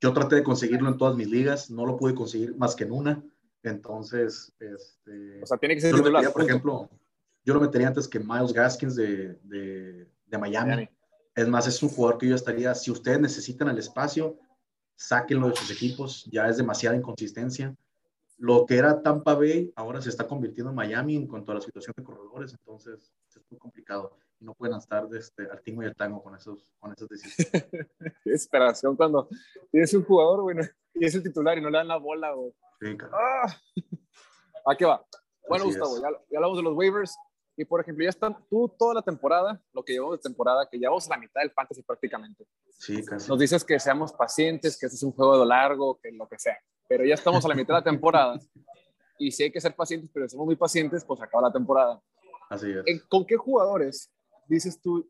Yo 0.00 0.12
traté 0.12 0.36
de 0.36 0.42
conseguirlo 0.42 0.88
en 0.88 0.96
todas 0.98 1.16
mis 1.16 1.28
ligas, 1.28 1.70
no 1.70 1.84
lo 1.86 1.96
pude 1.96 2.14
conseguir 2.14 2.56
más 2.56 2.74
que 2.76 2.84
en 2.84 2.92
una. 2.92 3.22
Entonces, 3.62 4.52
este, 4.58 5.42
O 5.42 5.46
sea, 5.46 5.58
tiene 5.58 5.74
que 5.74 5.80
ser 5.82 5.94
titular. 5.94 6.22
por 6.24 6.32
punto. 6.32 6.46
ejemplo, 6.48 6.90
yo 7.50 7.54
lo 7.54 7.60
metería 7.60 7.88
antes 7.88 8.06
que 8.06 8.20
Miles 8.20 8.52
Gaskins 8.52 8.94
de, 8.94 9.34
de, 9.42 10.08
de 10.26 10.38
Miami. 10.38 10.70
Miami. 10.70 10.88
Es 11.34 11.48
más, 11.48 11.66
es 11.66 11.82
un 11.82 11.88
jugador 11.88 12.18
que 12.18 12.28
yo 12.28 12.36
estaría, 12.36 12.72
si 12.76 12.92
ustedes 12.92 13.20
necesitan 13.20 13.68
el 13.68 13.78
espacio, 13.78 14.38
sáquenlo 14.94 15.48
de 15.48 15.56
sus 15.56 15.70
equipos, 15.72 16.24
ya 16.30 16.46
es 16.46 16.58
demasiada 16.58 16.94
inconsistencia. 16.94 17.74
Lo 18.38 18.66
que 18.66 18.76
era 18.76 19.02
Tampa 19.02 19.34
Bay 19.34 19.72
ahora 19.74 20.00
se 20.00 20.10
está 20.10 20.28
convirtiendo 20.28 20.70
en 20.70 20.76
Miami 20.76 21.16
en 21.16 21.26
cuanto 21.26 21.50
a 21.50 21.56
la 21.56 21.60
situación 21.60 21.92
de 21.96 22.04
corredores, 22.04 22.52
entonces 22.52 23.12
es 23.28 23.42
muy 23.50 23.58
complicado 23.58 24.16
y 24.38 24.44
no 24.44 24.54
pueden 24.54 24.76
estar 24.76 25.08
este, 25.12 25.50
al 25.50 25.60
tingo 25.62 25.82
y 25.82 25.86
al 25.86 25.96
tango 25.96 26.22
con, 26.22 26.36
esos, 26.36 26.72
con 26.78 26.92
esas 26.92 27.08
decisiones. 27.08 27.50
Qué 28.22 28.30
desesperación 28.30 28.94
cuando 28.94 29.28
tienes 29.72 29.92
un 29.92 30.04
jugador, 30.04 30.42
bueno, 30.42 30.62
y 30.94 31.04
es 31.04 31.14
el 31.16 31.24
titular 31.24 31.58
y 31.58 31.60
no 31.60 31.68
le 31.68 31.78
dan 31.78 31.88
la 31.88 31.96
bola, 31.96 32.32
güey. 32.32 32.52
Sí, 32.80 32.96
cara. 32.96 33.12
¡Ah! 33.12 33.56
¿A 34.66 34.76
qué 34.76 34.84
va? 34.84 35.04
Bueno, 35.48 35.64
Así 35.64 35.78
Gustavo, 35.78 36.00
ya, 36.00 36.08
ya 36.30 36.38
hablamos 36.38 36.58
de 36.58 36.62
los 36.62 36.76
waivers. 36.76 37.16
Y 37.60 37.64
por 37.66 37.78
ejemplo, 37.82 38.02
ya 38.02 38.08
están 38.08 38.34
tú 38.48 38.74
toda 38.78 38.94
la 38.94 39.02
temporada, 39.02 39.60
lo 39.74 39.84
que 39.84 39.92
llevamos 39.92 40.16
de 40.16 40.22
temporada, 40.22 40.66
que 40.66 40.78
llevamos 40.78 41.06
la 41.10 41.18
mitad 41.18 41.42
del 41.42 41.50
fantasy 41.50 41.82
prácticamente. 41.82 42.46
Sí, 42.78 43.04
casi. 43.04 43.28
Nos 43.28 43.38
dices 43.38 43.62
que 43.62 43.78
seamos 43.78 44.14
pacientes, 44.14 44.78
que 44.78 44.86
este 44.86 44.96
es 44.96 45.02
un 45.02 45.12
juego 45.12 45.38
de 45.38 45.44
largo, 45.44 46.00
que 46.02 46.10
lo 46.10 46.26
que 46.26 46.38
sea. 46.38 46.56
Pero 46.88 47.04
ya 47.04 47.12
estamos 47.12 47.44
a 47.44 47.48
la 47.48 47.54
mitad 47.54 47.74
de 47.74 47.80
la 47.80 47.84
temporada. 47.84 48.40
Y 49.18 49.30
si 49.30 49.42
hay 49.42 49.52
que 49.52 49.60
ser 49.60 49.76
pacientes, 49.76 50.08
pero 50.10 50.26
si 50.26 50.32
somos 50.32 50.46
muy 50.46 50.56
pacientes, 50.56 51.04
pues 51.04 51.20
acaba 51.20 51.48
la 51.48 51.52
temporada. 51.52 52.00
Así 52.48 52.70
es. 52.70 52.82
¿En- 52.86 53.00
¿Con 53.10 53.26
qué 53.26 53.36
jugadores 53.36 54.10
dices 54.48 54.80
tú, 54.80 55.06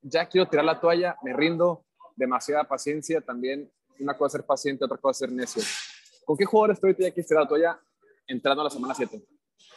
ya 0.00 0.24
quiero 0.28 0.48
tirar 0.48 0.64
la 0.66 0.78
toalla, 0.78 1.16
me 1.24 1.32
rindo, 1.32 1.84
demasiada 2.14 2.62
paciencia 2.62 3.20
también? 3.20 3.68
Una 3.98 4.16
cosa 4.16 4.26
es 4.28 4.32
ser 4.42 4.46
paciente, 4.46 4.84
otra 4.84 4.98
cosa 4.98 5.10
es 5.10 5.30
ser 5.30 5.32
necio. 5.32 5.62
¿Con 6.24 6.36
qué 6.36 6.44
jugadores 6.44 6.78
tú 6.80 6.86
ya 6.86 6.94
quieres 7.10 7.26
tirar 7.26 7.42
la 7.42 7.48
toalla 7.48 7.80
entrando 8.28 8.60
a 8.60 8.64
la 8.66 8.70
semana 8.70 8.94
7? 8.94 9.20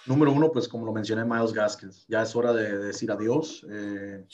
Número 0.06 0.32
uno, 0.32 0.52
pues 0.52 0.68
como 0.68 0.86
lo 0.86 0.94
mencioné, 0.94 1.24
Miles 1.26 1.54
Gaskins. 1.54 2.06
Ya 2.08 2.24
es 2.24 2.36
hora 2.36 2.54
de, 2.54 2.78
de 2.78 2.86
decir 2.86 3.12
adiós. 3.12 3.66
Eh, 3.70 4.26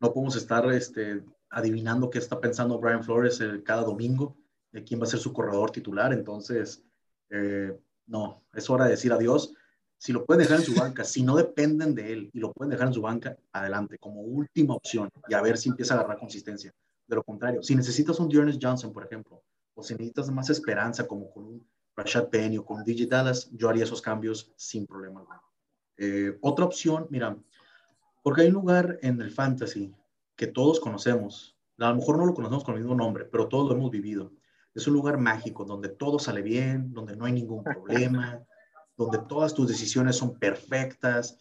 no 0.00 0.12
podemos 0.12 0.36
estar 0.36 0.70
este, 0.72 1.22
adivinando 1.50 2.08
qué 2.08 2.18
está 2.18 2.40
pensando 2.40 2.78
Brian 2.78 3.04
Flores 3.04 3.40
eh, 3.40 3.62
cada 3.62 3.82
domingo, 3.82 4.36
de 4.72 4.82
quién 4.82 5.00
va 5.00 5.04
a 5.04 5.08
ser 5.08 5.20
su 5.20 5.32
corredor 5.32 5.70
titular. 5.70 6.12
Entonces, 6.12 6.82
eh, 7.28 7.76
no, 8.06 8.42
es 8.54 8.70
hora 8.70 8.84
de 8.84 8.92
decir 8.92 9.12
adiós. 9.12 9.52
Si 9.98 10.12
lo 10.12 10.24
pueden 10.24 10.42
dejar 10.42 10.60
en 10.60 10.64
su 10.64 10.74
banca, 10.74 11.04
si 11.04 11.22
no 11.22 11.36
dependen 11.36 11.94
de 11.94 12.12
él 12.12 12.30
y 12.32 12.40
lo 12.40 12.52
pueden 12.52 12.70
dejar 12.70 12.88
en 12.88 12.94
su 12.94 13.02
banca, 13.02 13.36
adelante, 13.52 13.98
como 13.98 14.22
última 14.22 14.74
opción 14.74 15.10
y 15.28 15.34
a 15.34 15.42
ver 15.42 15.58
si 15.58 15.68
empieza 15.68 15.94
a 15.94 15.98
agarrar 15.98 16.18
consistencia. 16.18 16.72
De 17.06 17.16
lo 17.16 17.22
contrario, 17.22 17.62
si 17.62 17.74
necesitas 17.74 18.18
un 18.18 18.28
Dearness 18.28 18.58
Johnson, 18.60 18.92
por 18.92 19.04
ejemplo, 19.04 19.42
o 19.74 19.82
si 19.82 19.92
necesitas 19.94 20.30
más 20.30 20.48
esperanza, 20.48 21.06
como 21.06 21.30
con 21.30 21.44
un 21.44 21.68
Rashad 21.96 22.28
Penny 22.28 22.58
o 22.58 22.64
con 22.64 22.84
DJ 22.84 23.06
Dallas, 23.06 23.50
yo 23.52 23.68
haría 23.68 23.84
esos 23.84 24.02
cambios 24.02 24.52
sin 24.56 24.86
problema. 24.86 25.20
alguno. 25.20 25.42
Eh, 25.96 26.38
otra 26.40 26.64
opción, 26.64 27.06
mira, 27.10 27.36
porque 28.22 28.42
hay 28.42 28.48
un 28.48 28.54
lugar 28.54 28.98
en 29.02 29.20
el 29.20 29.30
fantasy 29.30 29.94
que 30.34 30.46
todos 30.46 30.80
conocemos, 30.80 31.58
a 31.78 31.90
lo 31.90 31.96
mejor 31.96 32.18
no 32.18 32.26
lo 32.26 32.34
conocemos 32.34 32.64
con 32.64 32.74
el 32.74 32.80
mismo 32.80 32.94
nombre, 32.94 33.24
pero 33.24 33.48
todos 33.48 33.68
lo 33.68 33.76
hemos 33.76 33.90
vivido. 33.90 34.32
Es 34.74 34.86
un 34.86 34.94
lugar 34.94 35.18
mágico 35.18 35.64
donde 35.64 35.88
todo 35.88 36.18
sale 36.18 36.42
bien, 36.42 36.92
donde 36.92 37.16
no 37.16 37.24
hay 37.24 37.32
ningún 37.32 37.64
problema, 37.64 38.42
donde 38.96 39.18
todas 39.18 39.54
tus 39.54 39.68
decisiones 39.68 40.16
son 40.16 40.38
perfectas. 40.38 41.38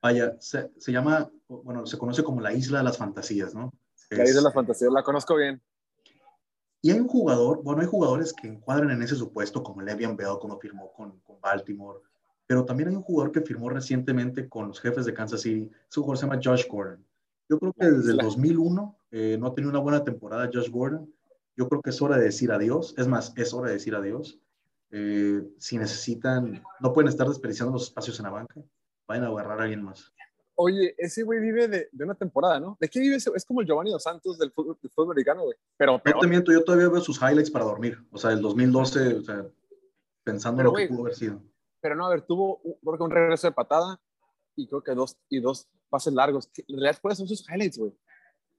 Vaya, 0.00 0.36
se, 0.40 0.70
se 0.78 0.92
llama, 0.92 1.30
bueno, 1.48 1.86
se 1.86 1.98
conoce 1.98 2.22
como 2.22 2.40
la 2.40 2.52
isla 2.52 2.78
de 2.78 2.84
las 2.84 2.98
fantasías, 2.98 3.54
¿no? 3.54 3.72
La 4.10 4.24
isla 4.24 4.36
de 4.36 4.44
las 4.44 4.54
fantasías, 4.54 4.92
la 4.92 5.02
conozco 5.02 5.36
bien. 5.36 5.60
Y 6.80 6.90
hay 6.90 7.00
un 7.00 7.08
jugador, 7.08 7.62
bueno, 7.62 7.80
hay 7.80 7.86
jugadores 7.88 8.32
que 8.32 8.48
encuadran 8.48 8.90
en 8.90 9.02
ese 9.02 9.16
supuesto, 9.16 9.62
como 9.62 9.82
Le'Veon 9.82 10.16
Bell 10.16 10.38
cuando 10.40 10.58
firmó 10.58 10.92
con, 10.92 11.18
con 11.20 11.40
Baltimore, 11.40 12.00
pero 12.46 12.64
también 12.64 12.88
hay 12.88 12.96
un 12.96 13.02
jugador 13.02 13.30
que 13.30 13.42
firmó 13.42 13.68
recientemente 13.68 14.48
con 14.48 14.68
los 14.68 14.80
jefes 14.80 15.04
de 15.04 15.12
Kansas 15.12 15.42
City. 15.42 15.70
Ese 15.88 16.00
jugador 16.00 16.16
se 16.16 16.26
llama 16.26 16.40
Josh 16.42 16.66
Gordon. 16.66 17.04
Yo 17.48 17.58
creo 17.58 17.72
que 17.74 17.86
desde 17.86 18.12
el 18.12 18.16
isla. 18.16 18.24
2001 18.24 18.98
eh, 19.10 19.36
no 19.38 19.46
ha 19.48 19.54
tenido 19.54 19.70
una 19.70 19.80
buena 19.80 20.02
temporada 20.02 20.48
Josh 20.52 20.70
Gordon. 20.70 21.12
Yo 21.56 21.68
creo 21.68 21.82
que 21.82 21.90
es 21.90 22.00
hora 22.00 22.16
de 22.16 22.24
decir 22.24 22.50
adiós. 22.50 22.94
Es 22.96 23.06
más, 23.06 23.34
es 23.36 23.52
hora 23.52 23.68
de 23.68 23.74
decir 23.74 23.94
adiós. 23.94 24.38
Eh, 24.90 25.42
si 25.58 25.76
necesitan, 25.76 26.62
no 26.80 26.92
pueden 26.94 27.08
estar 27.08 27.28
desperdiciando 27.28 27.72
los 27.72 27.84
espacios 27.84 28.18
en 28.18 28.24
la 28.24 28.30
banca. 28.30 28.54
vayan 29.06 29.24
a 29.24 29.28
agarrar 29.28 29.60
a 29.60 29.62
alguien 29.64 29.82
más. 29.82 30.12
Oye, 30.60 30.92
ese 30.98 31.22
güey 31.22 31.38
vive 31.38 31.68
de, 31.68 31.88
de, 31.92 32.04
una 32.04 32.16
temporada, 32.16 32.58
¿no? 32.58 32.76
¿De 32.80 32.88
qué 32.88 32.98
vive 32.98 33.14
ese? 33.14 33.30
Es 33.36 33.44
como 33.44 33.60
el 33.60 33.66
Giovanni 33.68 33.92
Dos 33.92 34.02
Santos 34.02 34.36
del 34.38 34.50
fútbol, 34.50 34.76
del 34.82 34.90
fútbol 34.90 35.12
americano, 35.12 35.44
güey. 35.44 35.56
Pero 35.76 36.02
Yo, 36.04 36.18
también, 36.18 36.44
yo 36.44 36.64
todavía 36.64 36.88
veo 36.88 37.00
sus 37.00 37.16
highlights 37.22 37.48
para 37.48 37.64
dormir. 37.64 37.96
O 38.10 38.18
sea, 38.18 38.32
el 38.32 38.42
2012, 38.42 39.14
o 39.14 39.22
sea, 39.22 39.46
pensando 40.24 40.58
Pero, 40.58 40.70
en 40.70 40.74
lo 40.74 40.78
que 40.78 40.88
pudo 40.88 41.00
haber 41.02 41.14
sido. 41.14 41.40
Pero 41.80 41.94
no, 41.94 42.06
a 42.06 42.08
ver, 42.10 42.22
tuvo 42.22 42.60
creo 42.82 42.96
que 42.96 43.02
un 43.04 43.10
regreso 43.12 43.46
de 43.46 43.52
patada 43.52 44.00
y 44.56 44.66
creo 44.66 44.82
que 44.82 44.92
dos, 44.96 45.16
y 45.28 45.38
dos 45.38 45.68
pases 45.88 46.12
largos. 46.12 46.50
En 46.56 46.80
realidad, 46.80 46.98
¿cuáles 47.00 47.18
son 47.18 47.28
sus 47.28 47.48
highlights, 47.48 47.78
güey? 47.78 47.92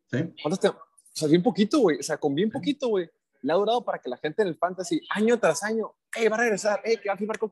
¿Sí? 0.10 0.34
¿Cuántos 0.42 0.60
te- 0.62 0.70
O 0.70 0.80
sea, 1.12 1.28
bien 1.28 1.44
poquito, 1.44 1.80
güey. 1.80 2.00
O 2.00 2.04
sea, 2.04 2.18
con 2.18 2.34
bien 2.34 2.50
poquito, 2.50 2.88
güey. 2.88 3.10
Le 3.42 3.52
ha 3.52 3.56
durado 3.56 3.84
para 3.84 4.00
que 4.00 4.10
la 4.10 4.16
gente 4.16 4.42
en 4.42 4.48
el 4.48 4.56
fantasy, 4.56 5.02
año 5.10 5.38
tras 5.38 5.64
año, 5.64 5.94
hey, 6.16 6.30
va 6.30 6.38
a 6.38 6.40
regresar, 6.40 6.82
hey, 6.86 6.96
que 7.02 7.10
va 7.10 7.16
a 7.16 7.18
firmar 7.18 7.38
con... 7.38 7.52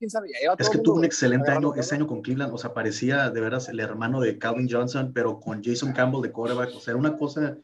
¿Quién 0.00 0.08
sabe? 0.08 0.30
Ya 0.32 0.38
lleva 0.40 0.54
Es 0.58 0.70
que 0.70 0.78
tuvo 0.78 0.96
un 0.96 1.04
excelente 1.04 1.50
año 1.50 1.74
ese 1.74 1.94
año 1.94 2.06
con 2.06 2.22
Cleveland. 2.22 2.54
O 2.54 2.56
sea, 2.56 2.72
parecía 2.72 3.28
de 3.28 3.38
veras 3.38 3.68
el 3.68 3.80
hermano 3.80 4.18
de 4.22 4.38
Calvin 4.38 4.66
Johnson, 4.68 5.12
pero 5.12 5.38
con 5.38 5.62
Jason 5.62 5.92
Campbell 5.92 6.22
de 6.22 6.32
quarterback. 6.32 6.70
O 6.74 6.80
sea, 6.80 6.92
era 6.92 6.98
una 6.98 7.18
cosa 7.18 7.58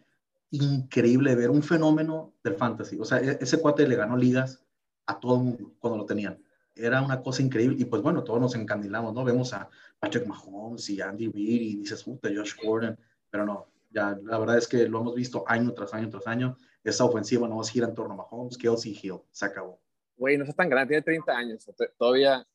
increíble 0.50 1.34
ver 1.34 1.48
un 1.48 1.62
fenómeno 1.62 2.34
del 2.44 2.56
fantasy. 2.56 2.98
O 3.00 3.06
sea, 3.06 3.20
e- 3.20 3.38
ese 3.40 3.58
cuate 3.58 3.88
le 3.88 3.96
ganó 3.96 4.18
ligas 4.18 4.62
a 5.06 5.18
todo 5.18 5.36
el 5.36 5.44
mundo 5.44 5.72
cuando 5.78 5.96
lo 5.96 6.04
tenían. 6.04 6.38
Era 6.74 7.00
una 7.00 7.22
cosa 7.22 7.40
increíble. 7.40 7.78
Y 7.80 7.86
pues 7.86 8.02
bueno, 8.02 8.22
todos 8.22 8.38
nos 8.38 8.54
encandilamos, 8.54 9.14
¿no? 9.14 9.24
Vemos 9.24 9.54
a 9.54 9.70
Patrick 9.98 10.26
Mahomes 10.26 10.90
y 10.90 11.00
Andy 11.00 11.28
Reid 11.28 11.62
y 11.62 11.76
dices, 11.76 12.04
puta, 12.04 12.28
Josh 12.28 12.52
Gordon. 12.62 12.98
Pero 13.30 13.46
no, 13.46 13.66
ya 13.90 14.14
la 14.24 14.38
verdad 14.38 14.58
es 14.58 14.68
que 14.68 14.86
lo 14.86 15.00
hemos 15.00 15.14
visto 15.14 15.42
año 15.46 15.72
tras 15.72 15.94
año 15.94 16.10
tras 16.10 16.26
año. 16.26 16.58
Esa 16.84 17.06
ofensiva 17.06 17.48
no 17.48 17.62
gira 17.62 17.88
en 17.88 17.94
torno 17.94 18.12
a 18.12 18.16
Mahomes, 18.18 18.58
Kelsey 18.58 18.94
Hill. 19.02 19.22
Se 19.30 19.46
acabó. 19.46 19.80
Güey, 20.16 20.38
no 20.38 20.44
está 20.44 20.54
tan 20.54 20.68
grande, 20.68 20.88
tiene 20.88 21.02
30 21.02 21.32
años. 21.32 21.70
Todavía, 21.99 22.46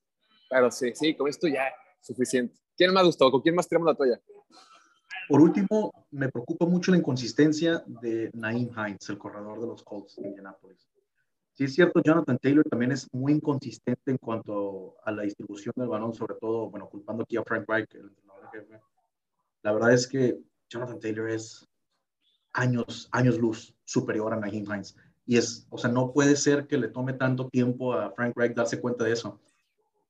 pero 0.50 0.72
sí, 0.72 0.92
sí, 0.96 1.16
con 1.16 1.28
esto 1.28 1.48
ya 1.48 1.72
suficiente. 2.02 2.56
¿Quién 2.76 2.94
más 2.94 3.06
gustó? 3.06 3.30
¿Con 3.32 3.42
quién 3.42 3.56
más 3.56 3.68
tiramos 3.68 3.88
la 3.88 3.96
toalla? 3.96 4.20
Por 5.28 5.40
último, 5.40 5.94
me 6.12 6.30
preocupa 6.30 6.66
mucho 6.66 6.92
la 6.92 6.98
inconsistencia 6.98 7.84
de 7.88 8.32
Naeem 8.34 8.70
Hines, 8.76 9.08
el 9.10 9.18
corredor 9.18 9.62
de 9.62 9.68
los 9.68 9.84
Colts 9.84 10.16
de 10.18 10.28
Indianapolis. 10.28 10.90
Sí 11.54 11.66
es 11.66 11.76
cierto, 11.76 12.02
Jonathan 12.02 12.38
Taylor 12.38 12.66
también 12.68 12.92
es 12.92 13.08
muy 13.14 13.34
inconsistente 13.34 14.12
en 14.12 14.18
cuanto 14.18 14.96
a 15.06 15.12
la 15.12 15.24
distribución 15.24 15.74
del 15.78 15.90
balón, 15.90 16.14
sobre 16.14 16.36
todo, 16.36 16.70
bueno, 16.70 16.90
culpando 16.90 17.24
aquí 17.24 17.38
a 17.38 17.44
Frank 17.44 17.66
Reich, 17.68 17.94
el 17.94 18.08
entrenador 18.08 18.50
jefe. 18.52 18.82
La 19.62 19.74
verdad 19.74 19.94
es 19.94 20.08
que 20.08 20.40
Jonathan 20.70 21.00
Taylor 21.00 21.30
es 21.30 21.68
años, 22.54 23.10
años 23.12 23.38
luz 23.38 23.76
superior 23.84 24.34
a 24.34 24.38
Naeem 24.38 24.66
Hines. 24.66 24.96
Y 25.32 25.38
es, 25.38 25.66
o 25.70 25.78
sea, 25.78 25.90
no 25.90 26.12
puede 26.12 26.36
ser 26.36 26.68
que 26.68 26.78
le 26.78 26.90
tome 26.90 27.14
tanto 27.14 27.48
tiempo 27.48 27.94
a 27.94 28.12
Frank 28.12 28.34
Reich 28.36 28.54
darse 28.54 28.82
cuenta 28.82 29.06
de 29.06 29.14
eso. 29.14 29.40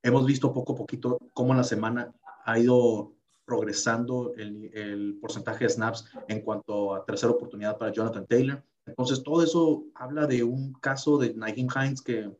Hemos 0.01 0.25
visto 0.25 0.51
poco 0.51 0.73
a 0.73 0.75
poquito 0.75 1.19
cómo 1.35 1.51
en 1.51 1.57
la 1.57 1.63
semana 1.63 2.11
ha 2.43 2.57
ido 2.57 3.13
progresando 3.45 4.33
el, 4.35 4.71
el 4.73 5.19
porcentaje 5.21 5.65
de 5.65 5.69
snaps 5.69 6.09
en 6.27 6.41
cuanto 6.41 6.95
a 6.95 7.05
tercera 7.05 7.33
oportunidad 7.33 7.77
para 7.77 7.91
Jonathan 7.91 8.25
Taylor. 8.25 8.63
Entonces, 8.87 9.21
todo 9.21 9.43
eso 9.43 9.83
habla 9.93 10.25
de 10.25 10.41
un 10.43 10.73
caso 10.73 11.19
de 11.19 11.35
Naheem 11.35 11.67
Hines 11.67 12.01
que 12.01 12.35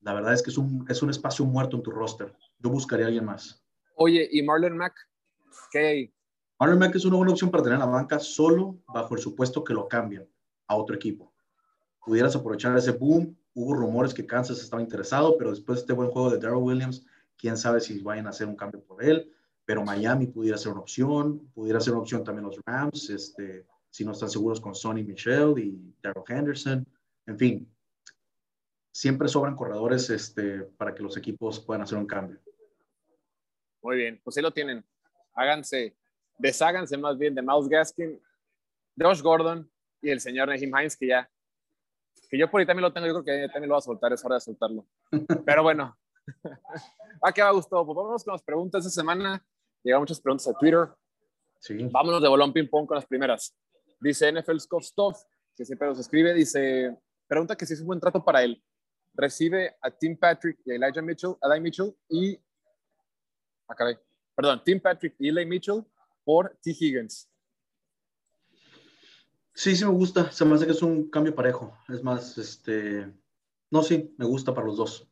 la 0.00 0.14
verdad 0.14 0.32
es 0.32 0.42
que 0.42 0.48
es 0.48 0.56
un, 0.56 0.86
es 0.88 1.02
un 1.02 1.10
espacio 1.10 1.44
muerto 1.44 1.76
en 1.76 1.82
tu 1.82 1.90
roster. 1.90 2.34
Yo 2.58 2.70
buscaría 2.70 3.04
a 3.04 3.08
alguien 3.08 3.26
más. 3.26 3.62
Oye, 3.96 4.26
¿y 4.32 4.42
Marlon 4.42 4.78
Mack? 4.78 4.94
¿Qué? 5.70 6.10
Marlon 6.58 6.78
Mack 6.78 6.94
es 6.94 7.04
una 7.04 7.18
buena 7.18 7.32
opción 7.32 7.50
para 7.50 7.64
tener 7.64 7.74
en 7.74 7.80
la 7.80 7.92
banca 7.92 8.18
solo 8.18 8.78
bajo 8.88 9.14
el 9.14 9.20
supuesto 9.20 9.62
que 9.62 9.74
lo 9.74 9.86
cambien 9.88 10.26
a 10.68 10.76
otro 10.76 10.96
equipo. 10.96 11.31
Pudieras 12.04 12.34
aprovechar 12.34 12.76
ese 12.76 12.92
boom. 12.92 13.36
Hubo 13.54 13.74
rumores 13.74 14.14
que 14.14 14.26
Kansas 14.26 14.60
estaba 14.60 14.82
interesado, 14.82 15.36
pero 15.38 15.50
después 15.50 15.78
de 15.78 15.80
este 15.82 15.92
buen 15.92 16.10
juego 16.10 16.30
de 16.30 16.38
Darrell 16.38 16.62
Williams, 16.62 17.06
quién 17.36 17.56
sabe 17.56 17.80
si 17.80 18.00
vayan 18.00 18.26
a 18.26 18.30
hacer 18.30 18.48
un 18.48 18.56
cambio 18.56 18.82
por 18.82 19.02
él. 19.04 19.32
Pero 19.64 19.84
Miami 19.84 20.26
pudiera 20.26 20.58
ser 20.58 20.72
una 20.72 20.80
opción, 20.80 21.38
pudiera 21.54 21.80
ser 21.80 21.92
una 21.92 22.02
opción 22.02 22.24
también 22.24 22.46
los 22.46 22.58
Rams, 22.66 23.10
este, 23.10 23.64
si 23.90 24.04
no 24.04 24.12
están 24.12 24.30
seguros 24.30 24.60
con 24.60 24.74
Sonny 24.74 25.04
Michel 25.04 25.58
y 25.58 25.94
Darrell 26.02 26.24
Henderson. 26.26 26.86
En 27.26 27.38
fin, 27.38 27.72
siempre 28.90 29.28
sobran 29.28 29.56
corredores 29.56 30.10
este, 30.10 30.62
para 30.76 30.94
que 30.94 31.02
los 31.02 31.16
equipos 31.16 31.60
puedan 31.60 31.82
hacer 31.82 31.98
un 31.98 32.06
cambio. 32.06 32.38
Muy 33.82 33.96
bien, 33.96 34.20
pues 34.22 34.36
ahí 34.36 34.42
lo 34.42 34.52
tienen. 34.52 34.84
Háganse, 35.34 35.96
desháganse 36.38 36.96
más 36.96 37.18
bien 37.18 37.34
de 37.34 37.42
Miles 37.42 37.68
Gaskin, 37.68 38.20
Josh 39.00 39.22
Gordon 39.22 39.68
y 40.00 40.10
el 40.10 40.20
señor 40.20 40.48
Naheem 40.48 40.70
Hines, 40.76 40.96
que 40.96 41.06
ya, 41.08 41.30
que 42.32 42.38
yo 42.38 42.50
por 42.50 42.60
ahí 42.60 42.66
también 42.66 42.84
lo 42.84 42.92
tengo, 42.94 43.06
yo 43.06 43.12
creo 43.12 43.24
que 43.24 43.52
también 43.52 43.68
lo 43.68 43.74
voy 43.74 43.80
a 43.80 43.82
soltar, 43.82 44.10
es 44.10 44.24
hora 44.24 44.36
de 44.36 44.40
soltarlo. 44.40 44.86
Pero 45.44 45.62
bueno, 45.62 45.94
¿a 47.20 47.30
qué 47.34 47.42
va 47.42 47.50
gustado? 47.50 47.84
Pues 47.84 47.94
vámonos 47.94 48.24
con 48.24 48.32
las 48.32 48.42
preguntas 48.42 48.82
de 48.82 48.88
esta 48.88 49.02
semana. 49.02 49.44
Llegaron 49.82 50.00
muchas 50.00 50.18
preguntas 50.18 50.48
a 50.48 50.54
Twitter. 50.58 50.88
Sí. 51.60 51.76
Vámonos 51.92 52.22
de 52.22 52.28
bolón 52.28 52.54
ping 52.54 52.68
pong 52.70 52.86
con 52.86 52.94
las 52.94 53.04
primeras. 53.04 53.54
Dice 54.00 54.32
NFL 54.32 54.60
Scott 54.60 54.82
Stoff, 54.82 55.22
que 55.54 55.66
siempre 55.66 55.86
nos 55.86 55.98
escribe, 55.98 56.32
dice, 56.32 56.96
pregunta 57.26 57.54
que 57.54 57.66
si 57.66 57.74
es 57.74 57.82
un 57.82 57.88
buen 57.88 58.00
trato 58.00 58.24
para 58.24 58.42
él. 58.42 58.64
Recibe 59.12 59.76
a 59.82 59.90
Tim 59.90 60.16
Patrick 60.16 60.58
y 60.64 60.72
a 60.72 60.76
Elijah 60.76 61.02
Mitchell, 61.02 61.34
Eli 61.42 61.60
Mitchell 61.60 61.94
y 62.08 62.40
ah, 63.68 63.74
caray. 63.74 63.98
Perdón, 64.34 64.62
Tim 64.64 64.80
Patrick 64.80 65.16
y 65.18 65.28
Eli 65.28 65.44
Mitchell 65.44 65.84
por 66.24 66.56
T. 66.62 66.70
Higgins. 66.70 67.28
Sí, 69.54 69.76
sí 69.76 69.84
me 69.84 69.90
gusta. 69.92 70.30
Se 70.30 70.44
me 70.44 70.54
hace 70.54 70.66
que 70.66 70.72
es 70.72 70.82
un 70.82 71.10
cambio 71.10 71.34
parejo. 71.34 71.76
Es 71.88 72.02
más, 72.02 72.38
este. 72.38 73.12
No, 73.70 73.82
sí, 73.82 74.14
me 74.18 74.24
gusta 74.24 74.54
para 74.54 74.66
los 74.66 74.76
dos. 74.76 75.08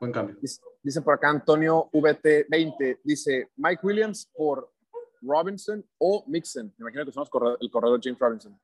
Buen 0.00 0.12
cambio. 0.12 0.36
Dice, 0.82 1.00
por 1.02 1.14
acá 1.14 1.30
Antonio 1.30 1.88
VT20, 1.92 3.00
dice 3.04 3.50
Mike 3.56 3.86
Williams 3.86 4.28
por 4.34 4.72
Robinson 5.20 5.84
o 5.98 6.24
Mixon. 6.26 6.66
Me 6.76 6.82
imagino 6.84 7.04
que 7.04 7.12
son 7.12 7.24
corredor- 7.26 7.58
el 7.60 7.70
corredor 7.70 8.00
James 8.02 8.18
Robinson. 8.18 8.60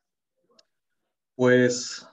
Pues 1.36 2.04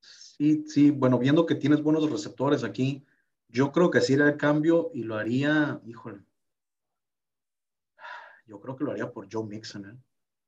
sí, 0.00 0.64
sí. 0.66 0.90
Bueno, 0.90 1.18
viendo 1.18 1.44
que 1.44 1.54
tienes 1.54 1.82
buenos 1.82 2.10
receptores 2.10 2.64
aquí, 2.64 3.04
yo 3.48 3.70
creo 3.72 3.90
que 3.90 4.00
sí 4.00 4.14
era 4.14 4.26
el 4.28 4.38
cambio 4.38 4.90
y 4.94 5.02
lo 5.02 5.16
haría, 5.16 5.78
híjole. 5.84 6.24
Yo 8.46 8.58
creo 8.60 8.74
que 8.76 8.84
lo 8.84 8.92
haría 8.92 9.10
por 9.12 9.28
Joe 9.30 9.44
Mixon, 9.46 9.84
¿eh? 9.90 9.98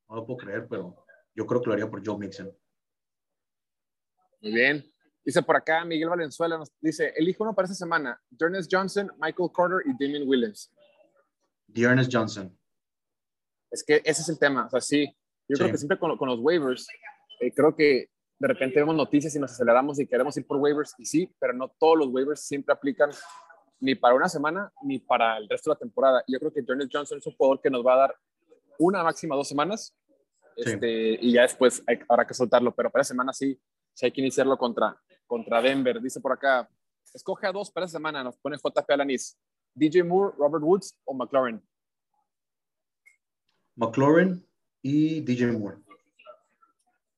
No 0.09 0.15
lo 0.15 0.25
puedo 0.25 0.37
creer, 0.37 0.67
pero 0.67 1.04
yo 1.35 1.45
creo 1.45 1.61
que 1.61 1.67
lo 1.67 1.73
haría 1.73 1.89
por 1.89 2.05
Joe 2.05 2.17
Mixon. 2.17 2.51
Muy 4.41 4.51
bien. 4.53 4.91
Dice 5.23 5.41
por 5.41 5.55
acá 5.55 5.83
Miguel 5.83 6.09
Valenzuela, 6.09 6.57
nos 6.57 6.71
dice, 6.79 7.11
elige 7.15 7.41
uno 7.41 7.53
para 7.55 7.65
esta 7.65 7.75
semana, 7.75 8.21
Ernest 8.39 8.71
Johnson, 8.71 9.11
Michael 9.19 9.49
Carter 9.55 9.79
y 9.85 9.91
Damien 10.03 10.27
Williams. 10.27 10.71
Dearness 11.67 12.07
Johnson. 12.11 12.55
Es 13.71 13.83
que 13.83 13.95
ese 14.05 14.21
es 14.21 14.29
el 14.29 14.37
tema, 14.37 14.67
o 14.67 14.69
sea, 14.69 14.81
sí, 14.81 15.05
yo 15.47 15.55
Sí. 15.55 15.61
creo 15.63 15.71
que 15.71 15.77
siempre 15.79 15.97
con, 15.97 16.15
con 16.17 16.29
los 16.29 16.39
waivers, 16.39 16.87
eh, 17.41 17.51
creo 17.51 17.75
que 17.75 18.09
de 18.37 18.47
repente 18.47 18.79
vemos 18.79 18.95
noticias 18.95 19.35
y 19.35 19.39
nos 19.39 19.51
aceleramos 19.51 19.99
y 19.99 20.05
queremos 20.07 20.37
ir 20.37 20.45
por 20.45 20.57
waivers, 20.57 20.93
y 20.99 21.05
sí, 21.05 21.33
pero 21.39 21.53
no 21.53 21.69
todos 21.79 21.97
los 21.97 22.09
waivers 22.09 22.41
siempre 22.41 22.73
aplican 22.73 23.09
ni 23.79 23.95
para 23.95 24.13
una 24.13 24.29
semana 24.29 24.71
ni 24.83 24.99
para 24.99 25.37
el 25.37 25.49
resto 25.49 25.71
de 25.71 25.75
la 25.75 25.79
temporada. 25.79 26.23
Yo 26.27 26.37
creo 26.39 26.53
que 26.53 26.59
Ernest 26.65 26.91
Johnson 26.93 27.17
es 27.17 27.25
un 27.25 27.33
jugador 27.35 27.61
que 27.61 27.69
nos 27.71 27.83
va 27.85 27.95
a 27.95 27.97
dar 27.97 28.15
una 28.77 29.03
máxima 29.03 29.35
dos 29.35 29.47
semanas, 29.49 29.95
Sí. 30.55 30.71
este, 30.71 31.17
y 31.21 31.33
ya 31.33 31.41
después 31.41 31.83
hay, 31.85 31.99
habrá 32.07 32.25
que 32.25 32.33
soltarlo, 32.33 32.73
pero 32.73 32.89
para 32.89 33.01
esa 33.01 33.13
semana 33.13 33.33
sí, 33.33 33.59
sí 33.93 34.05
hay 34.05 34.11
que 34.11 34.21
iniciarlo 34.21 34.57
contra, 34.57 34.97
contra 35.27 35.61
Denver. 35.61 36.01
Dice 36.01 36.21
por 36.21 36.31
acá, 36.31 36.69
escoge 37.13 37.47
a 37.47 37.51
dos 37.51 37.71
para 37.71 37.85
esa 37.85 37.97
semana, 37.97 38.23
nos 38.23 38.37
pone 38.37 38.57
JP 38.57 38.89
Alanis, 38.89 39.37
DJ 39.73 40.03
Moore, 40.03 40.35
Robert 40.37 40.63
Woods 40.63 40.97
o 41.03 41.13
McLaurin. 41.13 41.61
McLaurin 43.75 44.45
y 44.81 45.21
DJ 45.21 45.51
Moore. 45.51 45.77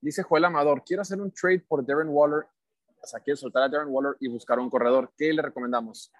Dice 0.01 0.23
Joel 0.23 0.45
Amador, 0.45 0.83
quiero 0.85 1.01
hacer 1.01 1.19
un 1.19 1.31
trade 1.31 1.65
por 1.67 1.85
Darren 1.85 2.09
Waller, 2.09 2.45
o 3.01 3.07
sea, 3.07 3.19
quiero 3.19 3.37
soltar 3.37 3.63
a 3.63 3.69
Darren 3.69 3.89
Waller 3.89 4.15
y 4.19 4.27
buscar 4.27 4.59
un 4.59 4.69
corredor. 4.69 5.11
¿Qué 5.17 5.33
le 5.33 5.41
recomendamos? 5.41 6.11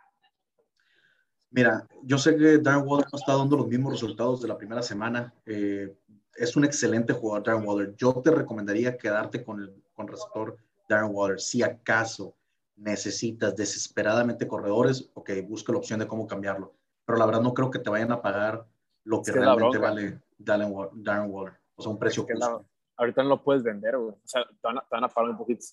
Mira, 1.50 1.88
yo 2.04 2.18
sé 2.18 2.36
que 2.36 2.58
Darren 2.58 2.88
Waller 2.88 3.08
no 3.12 3.18
está 3.18 3.36
dando 3.36 3.58
los 3.58 3.68
mismos 3.68 3.94
resultados 3.94 4.42
de 4.42 4.48
la 4.48 4.58
primera 4.58 4.82
semana. 4.82 5.34
Eh, 5.46 5.96
es 6.38 6.56
un 6.56 6.64
excelente 6.66 7.14
jugador, 7.14 7.44
Darren 7.46 7.68
Waller. 7.68 7.96
Yo 7.96 8.14
te 8.24 8.32
recomendaría 8.32 8.98
quedarte 8.98 9.44
con 9.44 9.60
el 9.62 9.84
con 9.94 10.08
receptor 10.08 10.58
Darren 10.88 11.10
Waller. 11.14 11.40
Si 11.40 11.64
acaso 11.64 12.36
necesitas 12.76 13.56
desesperadamente 13.56 14.48
corredores, 14.48 15.10
ok, 15.16 15.32
busca 15.48 15.72
la 15.72 15.80
opción 15.80 16.00
de 16.00 16.08
cómo 16.08 16.28
cambiarlo. 16.28 16.74
Pero 17.06 17.18
la 17.18 17.26
verdad 17.26 17.42
no 17.42 17.54
creo 17.54 17.72
que 17.72 17.80
te 17.80 17.90
vayan 17.90 18.12
a 18.12 18.22
pagar 18.22 18.66
lo 19.04 19.22
que 19.22 19.32
Es 19.32 19.34
que 19.34 19.40
es 19.40 19.46
realmente 19.46 19.78
vale 19.78 20.22
Darren 20.38 20.72
Wa- 20.72 20.90
Darren 20.94 21.32
Waller. 21.32 21.54
O 21.76 21.82
sea, 21.82 21.92
un 21.92 21.98
precio 22.00 22.26
Que 22.26 22.34
justo. 22.34 22.60
la- 22.60 22.66
ahorita 22.98 23.24
no 23.24 23.30
lo 23.30 23.44
puedes 23.44 23.64
vender, 23.64 23.98
güey. 23.98 24.12
O 24.12 24.22
sea, 24.28 24.44
te 24.46 24.56
van, 24.64 24.78
a, 24.78 24.82
te 24.82 24.88
van 24.92 25.04
a 25.04 25.08
pagar 25.08 25.32
un 25.32 25.38
poquito. 25.38 25.66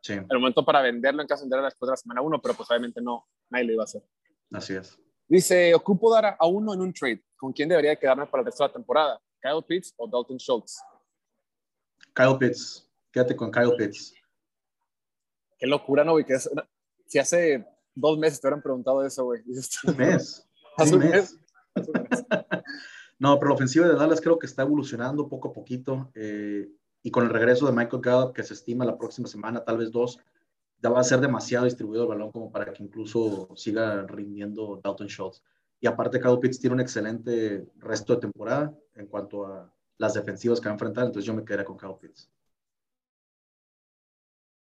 Sí, 0.00 0.12
El 0.14 0.38
momento 0.38 0.64
para 0.64 0.80
venderlo 0.80 1.22
en 1.22 1.28
caso 1.28 1.42
de 1.42 1.46
venderlo 1.46 1.64
después 1.66 1.88
de 1.88 1.92
la 1.92 1.96
semana 1.96 2.22
uno, 2.22 2.40
pero 2.40 2.54
pues 2.54 2.70
obviamente 2.70 3.00
no, 3.00 3.26
nadie 3.50 3.64
lo 3.66 3.72
iba 3.74 3.82
a 3.82 3.84
hacer. 3.84 4.02
así 4.52 4.74
es. 4.74 4.98
Dice, 5.26 5.74
ocupo 5.74 6.12
dar 6.12 6.36
a 6.38 6.46
uno 6.46 6.72
en 6.72 6.80
un 6.80 6.92
trade. 6.92 7.22
¿Con 7.36 7.52
quién 7.52 7.68
debería 7.68 7.94
quedarme 7.96 8.26
para 8.26 8.40
el 8.40 8.46
resto 8.46 8.64
de 8.64 8.68
la 8.68 8.72
temporada? 8.72 9.20
¿Kyle 9.40 9.62
Pitts 9.66 9.94
o 9.96 10.08
Dalton 10.08 10.38
Schultz? 10.38 10.80
Kyle 12.14 12.36
Pitts. 12.38 12.88
Quédate 13.12 13.36
con 13.36 13.50
Kyle 13.50 13.74
Pitts. 13.76 14.14
Qué 15.58 15.66
locura, 15.66 16.04
¿no, 16.04 16.12
güey? 16.12 16.24
Que 16.24 16.34
es 16.34 16.46
una- 16.46 16.68
si 17.06 17.18
hace 17.18 17.66
dos 17.94 18.18
meses 18.18 18.40
te 18.40 18.46
hubieran 18.46 18.62
preguntado 18.62 19.04
eso, 19.04 19.24
güey. 19.24 19.42
Dices 19.46 19.70
tú, 19.70 19.90
Un 19.90 19.96
mes. 19.96 20.46
no, 23.18 23.38
pero 23.38 23.48
la 23.48 23.54
ofensiva 23.54 23.86
de 23.88 23.94
Dallas 23.94 24.20
creo 24.20 24.38
que 24.38 24.46
está 24.46 24.62
evolucionando 24.62 25.28
poco 25.28 25.48
a 25.48 25.52
poquito. 25.52 26.10
Eh, 26.14 26.68
y 27.02 27.10
con 27.10 27.24
el 27.24 27.30
regreso 27.30 27.66
de 27.66 27.72
Michael 27.72 28.02
Gallup, 28.02 28.34
que 28.34 28.42
se 28.42 28.54
estima 28.54 28.84
la 28.84 28.98
próxima 28.98 29.28
semana, 29.28 29.64
tal 29.64 29.78
vez 29.78 29.90
dos, 29.90 30.18
ya 30.82 30.90
va 30.90 31.00
a 31.00 31.04
ser 31.04 31.20
demasiado 31.20 31.64
distribuido 31.64 32.04
el 32.04 32.08
balón 32.08 32.30
como 32.30 32.50
para 32.52 32.72
que 32.72 32.82
incluso 32.82 33.48
siga 33.56 34.02
rindiendo 34.06 34.80
Dalton 34.82 35.08
Schultz. 35.08 35.42
Y 35.80 35.86
aparte, 35.86 36.20
Kyle 36.20 36.38
Pitts 36.40 36.58
tiene 36.58 36.74
un 36.74 36.80
excelente 36.80 37.66
resto 37.76 38.14
de 38.14 38.20
temporada 38.20 38.74
en 38.94 39.06
cuanto 39.06 39.46
a 39.46 39.72
las 39.98 40.14
defensivas 40.14 40.60
que 40.60 40.66
va 40.66 40.72
a 40.72 40.74
enfrentar, 40.74 41.06
entonces 41.06 41.24
yo 41.24 41.34
me 41.34 41.44
quedaría 41.44 41.64
con 41.64 41.76
Kyle 41.76 41.96
Pitts. 42.00 42.30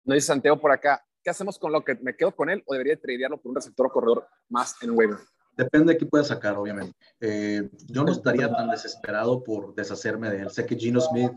No 0.04 0.14
dice 0.14 0.28
Santiago 0.28 0.60
por 0.60 0.70
acá, 0.70 1.04
¿qué 1.22 1.30
hacemos 1.30 1.58
con 1.58 1.72
lo 1.72 1.84
que 1.84 1.96
me 1.96 2.16
quedo 2.16 2.34
con 2.34 2.48
él 2.48 2.62
o 2.66 2.74
debería 2.74 2.98
tradearlo 2.98 3.40
por 3.40 3.50
un 3.50 3.56
receptor 3.56 3.86
o 3.86 3.90
corredor 3.90 4.28
más 4.48 4.80
en 4.82 4.90
waiver? 4.90 5.18
Depende 5.56 5.94
de 5.94 5.98
qué 5.98 6.06
pueda 6.06 6.22
sacar, 6.22 6.56
obviamente. 6.56 6.94
Eh, 7.18 7.68
yo 7.86 8.04
no 8.04 8.12
estaría 8.12 8.52
tan 8.52 8.68
desesperado 8.68 9.42
por 9.42 9.74
deshacerme 9.74 10.30
de 10.30 10.42
él. 10.42 10.50
Sé 10.50 10.66
que 10.66 10.76
Gino 10.76 11.00
Smith 11.00 11.32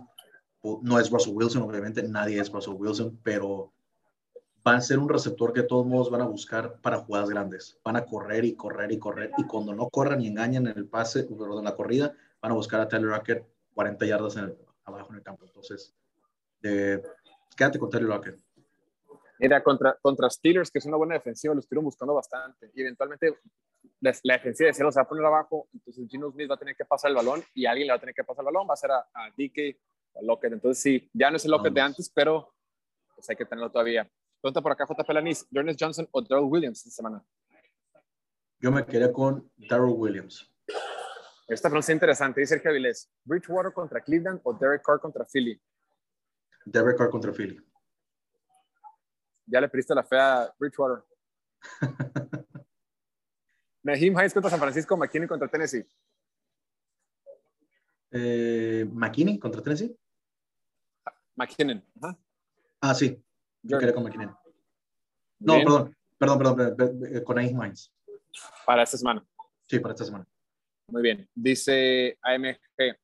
no 0.83 0.99
es 0.99 1.09
Russell 1.09 1.33
Wilson, 1.33 1.63
obviamente 1.63 2.03
nadie 2.03 2.39
es 2.39 2.51
Russell 2.51 2.73
Wilson, 2.73 3.19
pero 3.23 3.73
van 4.69 4.77
a 4.77 4.81
ser 4.81 4.99
un 4.99 5.09
receptor 5.09 5.51
que 5.51 5.61
de 5.61 5.67
todos 5.67 5.83
modos 5.83 6.11
van 6.11 6.21
a 6.21 6.25
buscar 6.25 6.79
para 6.81 6.99
jugadas 6.99 7.27
grandes. 7.27 7.79
Van 7.83 7.95
a 7.95 8.05
correr 8.05 8.45
y 8.45 8.55
correr 8.55 8.91
y 8.91 8.99
correr. 8.99 9.31
Y 9.39 9.45
cuando 9.45 9.73
no 9.73 9.89
corran 9.89 10.21
y 10.21 10.27
engañan 10.27 10.67
en 10.67 10.77
el 10.77 10.87
pase, 10.87 11.23
perdón, 11.23 11.57
en 11.57 11.63
la 11.63 11.75
corrida, 11.75 12.13
van 12.39 12.51
a 12.51 12.55
buscar 12.55 12.79
a 12.79 12.87
Tyler 12.87 13.09
Rocket 13.09 13.43
40 13.73 14.05
yardas 14.05 14.37
en 14.37 14.55
abajo 14.85 15.09
en 15.09 15.15
el 15.17 15.23
campo. 15.23 15.43
Entonces, 15.43 15.95
eh, 16.61 17.01
quédate 17.57 17.79
con 17.79 17.89
Tyler 17.89 18.09
Rocket. 18.09 18.37
Mira, 19.39 19.63
contra, 19.63 19.97
contra 19.99 20.29
Steelers, 20.29 20.69
que 20.69 20.77
es 20.77 20.85
una 20.85 20.97
buena 20.97 21.15
defensiva, 21.15 21.55
lo 21.55 21.61
estuvieron 21.61 21.85
buscando 21.85 22.13
bastante. 22.13 22.69
Y 22.75 22.81
eventualmente 22.81 23.39
la, 24.01 24.13
defensiva 24.35 24.67
de 24.67 24.73
cielo 24.75 24.91
se 24.91 24.99
va 24.99 25.03
a 25.03 25.09
poner 25.09 25.25
abajo, 25.25 25.67
entonces 25.73 26.07
Gino 26.07 26.29
Smith 26.29 26.51
va 26.51 26.55
a 26.55 26.59
tener 26.59 26.75
que 26.75 26.85
pasar 26.85 27.09
el 27.09 27.15
balón 27.15 27.41
y 27.55 27.65
alguien 27.65 27.87
le 27.87 27.93
va 27.93 27.97
a 27.97 27.99
tener 27.99 28.13
que 28.13 28.23
pasar 28.23 28.43
el 28.43 28.53
balón, 28.53 28.67
va 28.69 28.75
a 28.75 28.77
ser 28.77 28.91
a, 28.91 28.99
a 28.99 29.29
DK, 29.35 29.77
a 30.15 30.21
Lockett. 30.21 30.53
Entonces 30.53 30.83
sí, 30.83 31.09
ya 31.11 31.31
no 31.31 31.37
es 31.37 31.45
el 31.45 31.51
Lockett 31.51 31.73
de 31.73 31.81
antes, 31.81 32.11
pero 32.13 32.53
pues 33.15 33.27
hay 33.31 33.35
que 33.35 33.45
tenerlo 33.45 33.71
todavía. 33.71 34.07
Pregunta 34.41 34.61
por 34.61 34.71
acá, 34.71 34.85
JP 34.85 35.13
Lanis, 35.13 35.47
Jonas 35.51 35.75
Johnson 35.77 36.07
o 36.11 36.21
Darrell 36.21 36.47
Williams 36.49 36.79
esta 36.79 36.91
semana. 36.91 37.23
Yo 38.59 38.71
me 38.71 38.85
quedé 38.85 39.11
con 39.11 39.51
Darrell 39.57 39.93
Williams. 39.95 40.49
Esta 41.47 41.67
pregunta 41.69 41.85
es 41.85 41.89
interesante. 41.89 42.39
Dice 42.39 42.55
Sergio 42.55 42.71
Avilés, 42.71 43.11
¿Bridgewater 43.23 43.73
contra 43.73 44.01
Cleveland 44.01 44.39
o 44.43 44.53
Derek 44.53 44.83
Carr 44.83 44.99
contra 44.99 45.25
Philly? 45.25 45.61
Derek 46.65 46.97
Carr 46.97 47.09
contra 47.09 47.33
Philly. 47.33 47.59
Ya 49.45 49.59
le 49.59 49.67
pediste 49.67 49.95
la 49.95 50.03
fe 50.03 50.17
a 50.17 50.53
Bridgewater. 50.57 51.03
Naheem 53.83 54.13
Hines 54.13 54.33
contra 54.33 54.51
San 54.51 54.59
Francisco, 54.59 54.95
McKinney 54.95 55.27
contra 55.27 55.47
Tennessee. 55.47 55.85
Eh, 58.11 58.85
McKinney 58.91 59.39
contra 59.39 59.61
Tennessee. 59.61 59.97
McKinnon. 61.35 61.83
Ah, 62.81 62.93
sí. 62.93 63.23
Yo 63.61 63.77
quería 63.77 63.93
con 63.93 64.03
McKinnon. 64.03 64.35
No, 65.39 65.53
perdón, 65.53 65.95
perdón, 66.17 66.55
perdón, 66.55 67.23
con 67.23 67.35
Naheem 67.35 67.63
Hines. 67.63 67.93
Para 68.65 68.83
esta 68.83 68.97
semana. 68.97 69.25
Sí, 69.67 69.79
para 69.79 69.93
esta 69.93 70.05
semana. 70.05 70.27
Muy 70.87 71.01
bien. 71.01 71.29
Dice 71.33 72.17
AMG. 72.21 72.97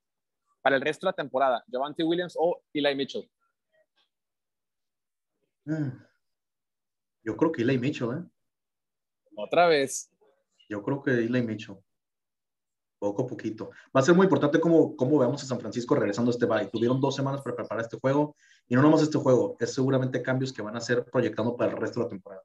Para 0.61 0.77
el 0.77 0.81
resto 0.81 1.05
de 1.05 1.09
la 1.11 1.15
temporada, 1.15 1.63
Javante 1.71 2.03
Williams 2.03 2.35
o 2.39 2.63
Eli 2.73 2.95
Mitchell. 2.95 3.29
Mm. 5.65 5.89
Yo 7.23 7.37
creo 7.37 7.51
que 7.51 7.61
Eli 7.61 7.77
Mitchell, 7.77 8.09
¿eh? 8.17 8.23
Otra 9.35 9.67
vez. 9.67 10.11
Yo 10.69 10.81
creo 10.81 11.03
que 11.03 11.11
Eli 11.11 11.41
Mitchell. 11.41 11.77
Poco 13.05 13.21
a 13.21 13.27
poquito. 13.27 13.69
Va 13.95 14.01
a 14.01 14.03
ser 14.03 14.15
muy 14.15 14.23
importante 14.23 14.59
cómo, 14.59 14.95
cómo 14.95 15.19
veamos 15.19 15.43
a 15.43 15.45
San 15.45 15.59
Francisco 15.59 15.93
regresando 15.93 16.31
a 16.31 16.33
este 16.33 16.47
bye. 16.47 16.65
Tuvieron 16.65 16.99
dos 16.99 17.15
semanas 17.15 17.39
para 17.43 17.55
preparar 17.55 17.83
este 17.83 17.99
juego 17.99 18.35
y 18.67 18.73
no 18.73 18.81
nomás 18.81 19.03
este 19.03 19.19
juego, 19.19 19.55
es 19.59 19.75
seguramente 19.75 20.23
cambios 20.23 20.51
que 20.51 20.63
van 20.63 20.75
a 20.75 20.81
ser 20.81 21.05
proyectando 21.05 21.55
para 21.55 21.71
el 21.71 21.77
resto 21.77 21.99
de 21.99 22.05
la 22.05 22.09
temporada. 22.09 22.41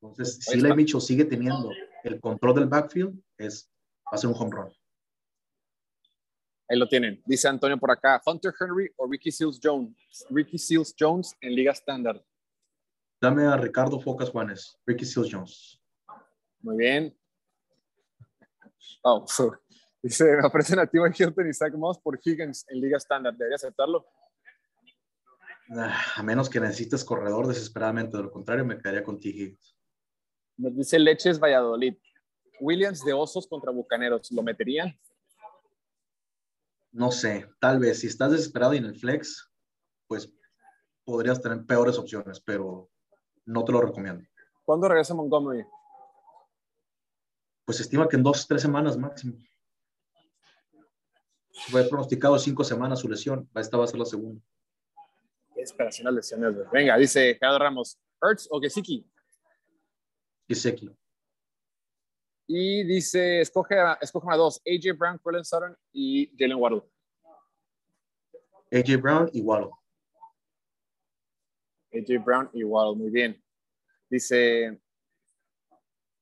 Entonces, 0.00 0.38
si 0.40 0.58
Eli 0.58 0.72
Mitchell 0.72 1.02
sigue 1.02 1.26
teniendo 1.26 1.68
el 2.04 2.18
control 2.20 2.54
del 2.54 2.68
backfield, 2.68 3.22
es, 3.36 3.70
va 4.06 4.12
a 4.12 4.16
ser 4.16 4.30
un 4.30 4.36
home 4.38 4.50
run. 4.50 4.72
Ahí 6.70 6.78
lo 6.78 6.88
tienen. 6.88 7.22
Dice 7.26 7.46
Antonio 7.46 7.76
por 7.76 7.90
acá, 7.90 8.18
Hunter 8.24 8.54
Henry 8.58 8.90
o 8.96 9.06
Ricky 9.06 9.30
Seals 9.30 9.60
Jones. 9.62 9.94
Ricky 10.30 10.56
Seals 10.56 10.94
Jones 10.98 11.36
en 11.42 11.54
Liga 11.54 11.72
Standard. 11.72 12.22
Dame 13.20 13.44
a 13.44 13.58
Ricardo 13.58 14.00
Focas 14.00 14.30
Juanes, 14.30 14.74
Ricky 14.86 15.04
Seals 15.04 15.28
Jones. 15.30 15.78
Muy 16.60 16.78
bien. 16.78 17.14
Oh, 19.02 19.26
dice, 20.02 20.36
me 20.36 20.46
ofrecen 20.46 20.78
a 20.78 20.86
T.Y. 20.86 21.00
Hilton 21.16 21.48
y 21.48 21.54
Zach 21.54 21.74
Moss 21.74 21.98
por 21.98 22.18
Higgins 22.22 22.66
en 22.68 22.80
Liga 22.80 22.96
Standard. 22.98 23.36
¿Debería 23.36 23.56
aceptarlo? 23.56 24.06
Ah, 25.70 26.00
a 26.16 26.22
menos 26.22 26.48
que 26.48 26.60
necesites 26.60 27.04
corredor 27.04 27.46
desesperadamente. 27.46 28.16
De 28.16 28.22
lo 28.22 28.30
contrario, 28.30 28.64
me 28.64 28.78
quedaría 28.78 29.04
con 29.04 29.20
T. 29.20 29.28
Higgins. 29.28 29.76
Nos 30.56 30.76
dice 30.76 30.98
Leches 30.98 31.38
Valladolid. 31.38 31.96
Williams 32.60 33.04
de 33.04 33.12
Osos 33.12 33.46
contra 33.46 33.70
Bucaneros. 33.70 34.30
¿Lo 34.32 34.42
meterían? 34.42 34.98
No 36.90 37.12
sé, 37.12 37.48
tal 37.60 37.78
vez. 37.78 38.00
Si 38.00 38.06
estás 38.06 38.32
desesperado 38.32 38.74
y 38.74 38.78
en 38.78 38.86
el 38.86 38.98
flex, 38.98 39.52
pues 40.06 40.32
podrías 41.04 41.40
tener 41.40 41.64
peores 41.64 41.98
opciones, 41.98 42.40
pero 42.40 42.90
no 43.44 43.64
te 43.64 43.72
lo 43.72 43.80
recomiendo. 43.80 44.24
¿Cuándo 44.64 44.88
regresa 44.88 45.14
Montgomery? 45.14 45.64
Pues 47.64 47.80
estima 47.80 48.08
que 48.08 48.16
en 48.16 48.22
dos, 48.22 48.46
tres 48.46 48.62
semanas 48.62 48.96
máximo. 48.96 49.36
Fue 51.66 51.88
pronosticado 51.88 52.38
cinco 52.38 52.64
semanas 52.64 53.00
su 53.00 53.08
lesión. 53.08 53.48
Esta 53.54 53.76
va 53.76 53.84
a 53.84 53.86
ser 53.88 53.98
la 53.98 54.04
segunda. 54.04 54.40
Qué 55.54 55.62
esperación 55.62 56.06
las 56.06 56.14
lesiones. 56.14 56.54
Venga, 56.72 56.96
dice 56.96 57.34
Gerardo 57.34 57.58
Ramos. 57.58 57.98
¿Ertz 58.22 58.48
o 58.50 58.60
Gesicki? 58.60 59.06
Gesicki. 60.48 60.90
Y 62.46 62.84
dice, 62.84 63.42
escoge 63.42 63.78
a, 63.78 63.98
escoge 64.00 64.26
a 64.30 64.36
dos, 64.36 64.62
AJ 64.66 64.96
Brown, 64.96 65.18
Colin 65.18 65.44
Sutton 65.44 65.76
y 65.92 66.34
Jalen 66.38 66.56
Waddle. 66.56 66.82
AJ 68.72 69.00
Brown 69.00 69.30
y 69.32 69.42
Waddle. 69.42 69.70
AJ 71.92 72.24
Brown 72.24 72.50
y 72.54 72.64
Waddle, 72.64 72.96
muy 72.96 73.10
bien. 73.10 73.42
Dice, 74.08 74.80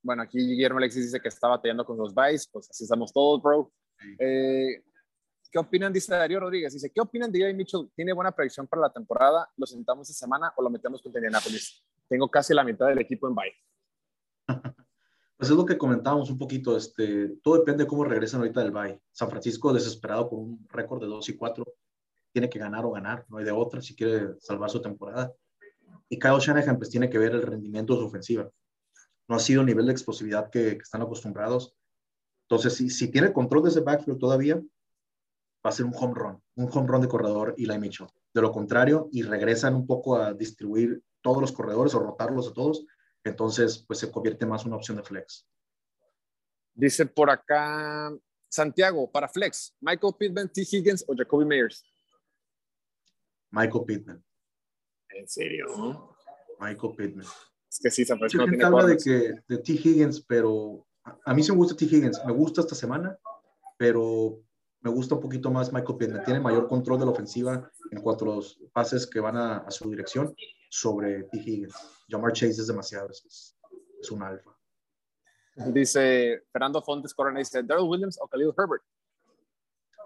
bueno, 0.02 0.22
aquí 0.22 0.38
Guillermo 0.38 0.78
Alexis 0.78 1.04
dice 1.04 1.20
que 1.20 1.28
está 1.28 1.46
batallando 1.46 1.84
con 1.84 1.96
los 1.96 2.12
buys, 2.12 2.48
pues 2.48 2.68
así 2.70 2.84
estamos 2.84 3.12
todos, 3.12 3.40
bro. 3.40 3.72
Eh, 4.18 4.82
¿Qué 5.50 5.58
opinan? 5.58 5.92
Dice 5.92 6.14
Darío 6.14 6.40
Rodríguez. 6.40 6.72
Dice, 6.72 6.90
¿qué 6.90 7.00
opinan 7.00 7.30
de 7.30 7.40
Eli 7.40 7.54
Mitchell? 7.54 7.90
¿Tiene 7.94 8.12
buena 8.12 8.32
predicción 8.32 8.66
para 8.66 8.82
la 8.82 8.92
temporada? 8.92 9.48
¿Lo 9.56 9.66
sentamos 9.66 10.08
esta 10.10 10.26
semana 10.26 10.52
o 10.56 10.62
lo 10.62 10.70
metemos 10.70 11.02
con 11.02 11.12
Indianapolis? 11.14 11.82
Tengo 12.08 12.30
casi 12.30 12.54
la 12.54 12.64
mitad 12.64 12.86
del 12.88 12.98
equipo 12.98 13.28
en 13.28 13.34
bye. 13.34 13.54
Pues 15.38 15.50
es 15.50 15.56
lo 15.56 15.66
que 15.66 15.76
comentábamos 15.76 16.30
un 16.30 16.38
poquito. 16.38 16.74
Este, 16.78 17.36
todo 17.42 17.58
depende 17.58 17.84
de 17.84 17.88
cómo 17.88 18.04
regresan 18.04 18.40
ahorita 18.40 18.62
del 18.62 18.70
bye. 18.70 18.98
San 19.12 19.28
Francisco 19.28 19.70
desesperado 19.70 20.30
con 20.30 20.38
un 20.38 20.66
récord 20.70 20.98
de 20.98 21.08
2 21.08 21.28
y 21.28 21.36
4. 21.36 21.64
Tiene 22.32 22.48
que 22.48 22.58
ganar 22.58 22.86
o 22.86 22.90
ganar. 22.90 23.26
No 23.28 23.36
hay 23.36 23.44
de 23.44 23.50
otra 23.50 23.82
si 23.82 23.94
quiere 23.94 24.40
salvar 24.40 24.70
su 24.70 24.80
temporada. 24.80 25.34
Y 26.08 26.18
Kyle 26.18 26.38
Shanahan 26.38 26.78
pues 26.78 26.88
tiene 26.88 27.10
que 27.10 27.18
ver 27.18 27.32
el 27.32 27.42
rendimiento 27.42 27.92
de 27.92 28.00
su 28.00 28.06
ofensiva. 28.06 28.50
No 29.28 29.36
ha 29.36 29.38
sido 29.38 29.60
el 29.60 29.66
nivel 29.66 29.84
de 29.84 29.92
explosividad 29.92 30.48
que, 30.48 30.68
están 30.68 31.02
acostumbrados. 31.02 31.76
Entonces, 32.48 32.74
si, 32.74 32.88
si 32.88 33.10
tiene 33.10 33.30
control 33.30 33.64
de 33.64 33.68
ese 33.68 33.80
backfield 33.80 34.18
todavía, 34.18 34.62
va 35.66 35.70
a 35.70 35.72
ser 35.72 35.84
un 35.84 35.92
home 35.94 36.14
run, 36.14 36.40
un 36.54 36.70
home 36.72 36.86
run 36.86 37.00
de 37.02 37.08
corredor 37.08 37.54
y 37.56 37.66
la 37.66 37.76
Mitchell. 37.76 38.06
De 38.32 38.40
lo 38.40 38.52
contrario, 38.52 39.08
y 39.10 39.22
regresan 39.22 39.74
un 39.74 39.84
poco 39.84 40.16
a 40.16 40.32
distribuir 40.32 41.02
todos 41.20 41.40
los 41.40 41.50
corredores 41.50 41.92
o 41.94 41.98
rotarlos 41.98 42.48
a 42.48 42.52
todos, 42.52 42.86
entonces 43.24 43.84
pues 43.84 43.98
se 43.98 44.12
convierte 44.12 44.46
más 44.46 44.64
una 44.64 44.76
opción 44.76 44.96
de 44.96 45.02
flex. 45.02 45.44
Dice 46.72 47.06
por 47.06 47.30
acá 47.30 48.16
Santiago, 48.48 49.10
para 49.10 49.28
flex, 49.28 49.74
Michael 49.80 50.14
Pittman, 50.16 50.52
T. 50.52 50.62
Higgins 50.70 51.04
o 51.08 51.16
Jacoby 51.16 51.44
Meyers. 51.44 51.84
Michael 53.50 53.84
Pittman. 53.84 54.24
¿En 55.08 55.28
serio? 55.28 56.14
Michael 56.60 56.94
Pittman. 56.96 57.26
Es 57.68 57.80
que 57.82 57.90
sí, 57.90 58.04
San 58.04 58.18
Francisco 58.18 58.46
no 58.46 58.50
tiene 58.50 58.64
habla 58.64 58.86
de, 58.86 58.96
que, 58.98 59.34
de 59.48 59.58
T. 59.58 59.72
Higgins, 59.72 60.20
pero 60.20 60.86
a, 61.02 61.18
a 61.24 61.34
mí 61.34 61.42
sí 61.42 61.50
me 61.50 61.58
gusta 61.58 61.74
T. 61.74 61.86
Higgins. 61.86 62.24
Me 62.24 62.32
gusta 62.32 62.60
esta 62.60 62.76
semana, 62.76 63.18
pero 63.76 64.40
me 64.86 64.92
gusta 64.92 65.16
un 65.16 65.20
poquito 65.20 65.50
más 65.50 65.72
Michael 65.72 65.98
Pittman. 65.98 66.24
Tiene 66.24 66.38
mayor 66.38 66.68
control 66.68 67.00
de 67.00 67.06
la 67.06 67.10
ofensiva 67.10 67.68
en 67.90 68.00
cuanto 68.00 68.24
a 68.24 68.36
los 68.36 68.62
pases 68.72 69.04
que 69.04 69.18
van 69.18 69.36
a, 69.36 69.68
su 69.68 69.90
dirección 69.90 70.32
sobre 70.70 71.24
T. 71.24 71.38
Higgins. 71.38 71.74
Jamar 72.08 72.32
Chase 72.32 72.60
es 72.60 72.68
demasiado, 72.68 73.10
es, 73.10 73.58
es 74.00 74.10
un 74.12 74.22
alfa. 74.22 74.56
Dice 75.56 76.44
Fernando 76.52 76.80
Fontes 76.82 77.12
Corona, 77.12 77.40
dice 77.40 77.64
Darrell 77.64 77.88
Williams 77.88 78.16
o 78.20 78.28
Khalil 78.28 78.52
Herbert. 78.56 78.84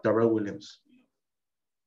Darrell 0.02 0.28
Williams. 0.28 0.82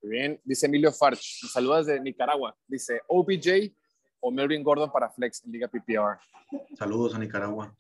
Muy 0.04 0.12
bien. 0.12 0.40
Dice 0.44 0.68
Emilio 0.68 0.92
Farch, 0.92 1.48
saludos 1.52 1.88
de 1.88 2.00
Nicaragua. 2.00 2.56
Dice 2.68 3.02
OBJ 3.08 3.74
o 4.20 4.30
Melvin 4.30 4.62
Gordon 4.62 4.92
para 4.92 5.10
Flex 5.10 5.44
en 5.46 5.52
Liga 5.52 5.68
PPR. 5.68 6.20
Saludos 6.78 7.16
a 7.16 7.18
Nicaragua. 7.18 7.76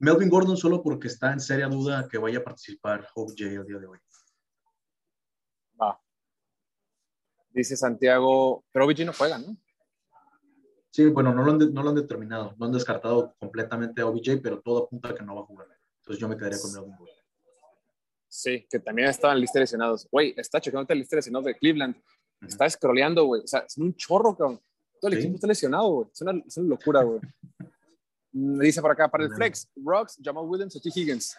Melvin 0.00 0.28
Gordon 0.28 0.56
solo 0.56 0.82
porque 0.82 1.06
está 1.06 1.32
en 1.32 1.40
seria 1.40 1.68
duda 1.68 2.08
que 2.10 2.18
vaya 2.18 2.38
a 2.38 2.44
participar 2.44 3.08
OBJ 3.14 3.42
el 3.42 3.64
día 3.64 3.78
de 3.78 3.86
hoy. 3.86 3.98
Va. 5.80 6.00
Dice 7.54 7.76
Santiago, 7.76 8.64
pero 8.72 8.84
OBJ 8.84 9.04
no 9.04 9.12
juega, 9.12 9.38
¿no? 9.38 9.56
Sí, 10.90 11.06
bueno, 11.06 11.32
no 11.32 11.44
lo, 11.44 11.52
han 11.52 11.72
no 11.72 11.82
lo 11.82 11.88
han 11.88 11.94
determinado, 11.94 12.54
no 12.58 12.66
han 12.66 12.72
descartado 12.72 13.34
completamente 13.38 14.00
a 14.00 14.06
OBJ, 14.06 14.40
pero 14.42 14.60
todo 14.60 14.84
apunta 14.84 15.08
a 15.08 15.14
que 15.14 15.24
no 15.24 15.34
va 15.34 15.42
a 15.42 15.44
jugar. 15.44 15.66
Entonces 15.98 16.20
yo 16.20 16.28
me 16.28 16.36
quedaría 16.36 16.58
con 16.60 16.72
Melvin 16.72 16.96
Gordon. 16.96 17.16
Sí, 18.28 18.66
que 18.68 18.80
también 18.80 19.08
estaba 19.08 19.32
en 19.32 19.40
lista 19.40 19.58
de 19.58 19.62
lesionados. 19.62 20.08
Güey, 20.10 20.34
está 20.36 20.60
checando 20.60 20.86
la 20.88 20.94
lista 20.96 21.16
de 21.16 21.18
lesionados 21.18 21.46
de 21.46 21.56
Cleveland. 21.56 21.96
Está 22.46 22.68
scrolleando, 22.68 23.24
güey. 23.24 23.42
O 23.42 23.46
sea, 23.46 23.60
es 23.60 23.78
un 23.78 23.94
chorro, 23.94 24.36
cabrón. 24.36 24.60
Todo 25.00 25.10
el 25.12 25.18
equipo 25.18 25.36
está 25.36 25.46
lesionado, 25.46 25.88
güey. 25.88 26.08
Es 26.12 26.20
una, 26.20 26.42
es 26.46 26.56
una 26.56 26.68
locura, 26.68 27.02
güey. 27.02 27.20
Me 28.32 28.66
dice 28.66 28.80
por 28.82 28.90
acá, 28.90 29.08
para 29.08 29.24
el 29.24 29.32
flex, 29.32 29.68
Rocks, 29.76 30.18
Jamal 30.22 30.44
Williams 30.46 30.74
o 30.74 30.80
T. 30.80 30.90
Higgins. 30.94 31.36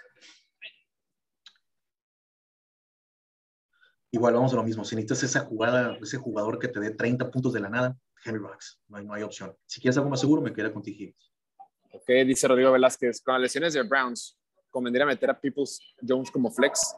Igual 4.16 4.34
vamos 4.34 4.54
a 4.54 4.56
lo 4.56 4.64
mismo. 4.64 4.86
Si 4.86 4.96
necesitas 4.96 5.24
esa 5.24 5.42
jugada, 5.42 5.98
ese 6.02 6.16
jugador 6.16 6.58
que 6.58 6.70
te 6.70 6.80
dé 6.80 6.92
30 6.92 7.30
puntos 7.30 7.52
de 7.52 7.60
la 7.60 7.68
nada, 7.68 7.98
Henry 8.24 8.40
Rocks. 8.40 8.80
No 8.88 8.96
hay, 8.96 9.06
no 9.06 9.14
hay 9.14 9.24
opción. 9.24 9.54
Si 9.66 9.82
quieres 9.82 9.98
algo 9.98 10.10
más 10.10 10.22
seguro, 10.22 10.42
me 10.42 10.54
quedaría 10.54 10.74
con 10.74 10.82
T. 10.82 11.14
Ok, 11.92 12.08
dice 12.26 12.48
Rodrigo 12.48 12.72
Velázquez. 12.72 13.22
Con 13.22 13.34
las 13.34 13.42
lesiones 13.42 13.74
de 13.74 13.84
Browns, 13.84 14.40
¿convendría 14.70 15.06
meter 15.06 15.30
a 15.30 15.38
Peoples 15.38 15.82
Jones 16.08 16.32
como 16.32 16.50
flex? 16.50 16.96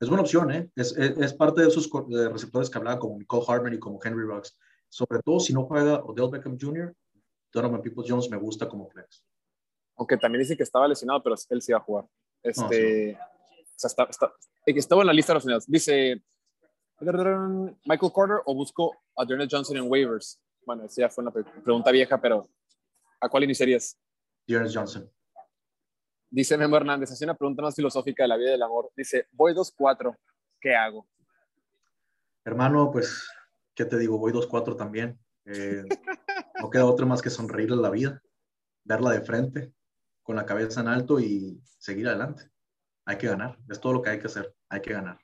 Es 0.00 0.08
buena 0.08 0.22
opción, 0.22 0.50
¿eh? 0.50 0.68
Es, 0.74 0.90
es, 0.96 1.16
es 1.16 1.34
parte 1.34 1.60
de 1.62 1.68
esos 1.68 1.88
receptores 2.32 2.68
que 2.68 2.78
hablaba, 2.78 2.98
como 2.98 3.16
Nicole 3.16 3.46
Hardman 3.46 3.74
y 3.74 3.78
como 3.78 4.00
Henry 4.02 4.26
Rocks. 4.26 4.58
Sobre 4.88 5.20
todo 5.22 5.38
si 5.38 5.52
no 5.52 5.66
juega 5.66 6.02
Odell 6.02 6.30
Beckham 6.32 6.58
Jr., 6.60 6.92
Donovan 7.52 7.80
Peoples 7.80 8.10
Jones 8.10 8.28
me 8.28 8.38
gusta 8.38 8.68
como 8.68 8.88
flex. 8.88 9.24
Aunque 9.94 10.16
también 10.16 10.40
dice 10.40 10.56
que 10.56 10.64
estaba 10.64 10.88
lesionado, 10.88 11.22
pero 11.22 11.36
él 11.48 11.62
sí 11.62 11.70
va 11.70 11.78
a 11.78 11.82
jugar. 11.82 12.06
Este, 12.42 13.12
no, 13.12 13.18
sí. 13.18 13.56
o 13.60 13.78
sea, 13.78 13.88
está, 13.88 14.04
está, 14.10 14.32
estaba 14.66 15.02
en 15.02 15.08
la 15.08 15.12
lista 15.12 15.32
de 15.32 15.34
los 15.34 15.44
lesionados. 15.44 15.66
Dice 15.66 16.22
Michael 17.00 18.12
Carter 18.14 18.42
o 18.44 18.54
busco 18.54 18.96
a 19.16 19.24
Johnson 19.26 19.76
en 19.76 19.90
waivers. 19.90 20.40
Bueno, 20.64 20.84
esa 20.84 21.02
ya 21.02 21.08
fue 21.08 21.22
una 21.22 21.32
pregunta 21.32 21.90
vieja, 21.90 22.20
pero 22.20 22.48
¿a 23.20 23.28
cuál 23.28 23.44
iniciarías? 23.44 23.98
Darnell 24.46 24.72
Johnson. 24.72 25.10
Dice 26.30 26.56
Memo 26.56 26.76
Hernández, 26.76 27.10
hace 27.10 27.24
una 27.24 27.34
pregunta 27.34 27.62
más 27.62 27.74
filosófica 27.74 28.24
de 28.24 28.28
la 28.28 28.36
vida 28.36 28.52
del 28.52 28.62
amor. 28.62 28.90
Dice, 28.96 29.26
voy 29.32 29.52
2-4, 29.52 30.16
¿qué 30.60 30.74
hago? 30.74 31.06
Hermano, 32.44 32.90
pues, 32.90 33.28
¿qué 33.74 33.84
te 33.84 33.98
digo? 33.98 34.18
Voy 34.18 34.32
2-4 34.32 34.76
también. 34.76 35.18
Eh, 35.44 35.84
no 36.60 36.70
queda 36.70 36.86
otra 36.86 37.04
más 37.04 37.20
que 37.20 37.30
sonreírle 37.30 37.76
la 37.76 37.90
vida, 37.90 38.22
verla 38.84 39.10
de 39.10 39.20
frente, 39.20 39.72
con 40.22 40.36
la 40.36 40.46
cabeza 40.46 40.80
en 40.80 40.88
alto 40.88 41.20
y 41.20 41.60
seguir 41.78 42.08
adelante. 42.08 42.51
Hay 43.04 43.18
que 43.18 43.26
ganar, 43.26 43.58
es 43.68 43.80
todo 43.80 43.94
lo 43.94 44.02
que 44.02 44.10
hay 44.10 44.18
que 44.18 44.26
hacer, 44.26 44.54
hay 44.68 44.80
que 44.80 44.92
ganar. 44.92 45.18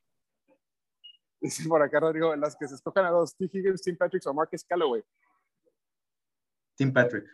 Dice 1.40 1.68
por 1.68 1.80
acá 1.80 2.00
Rodrigo 2.00 2.30
Velázquez, 2.30 2.72
escojan 2.72 3.04
a 3.04 3.10
dos, 3.10 3.36
T. 3.36 3.48
Higgins, 3.52 3.82
Tim 3.82 3.96
Patrick 3.96 4.26
o 4.26 4.34
Marcus 4.34 4.64
Callaway. 4.64 5.04
Tim 6.74 6.92
Patrick. 6.92 7.26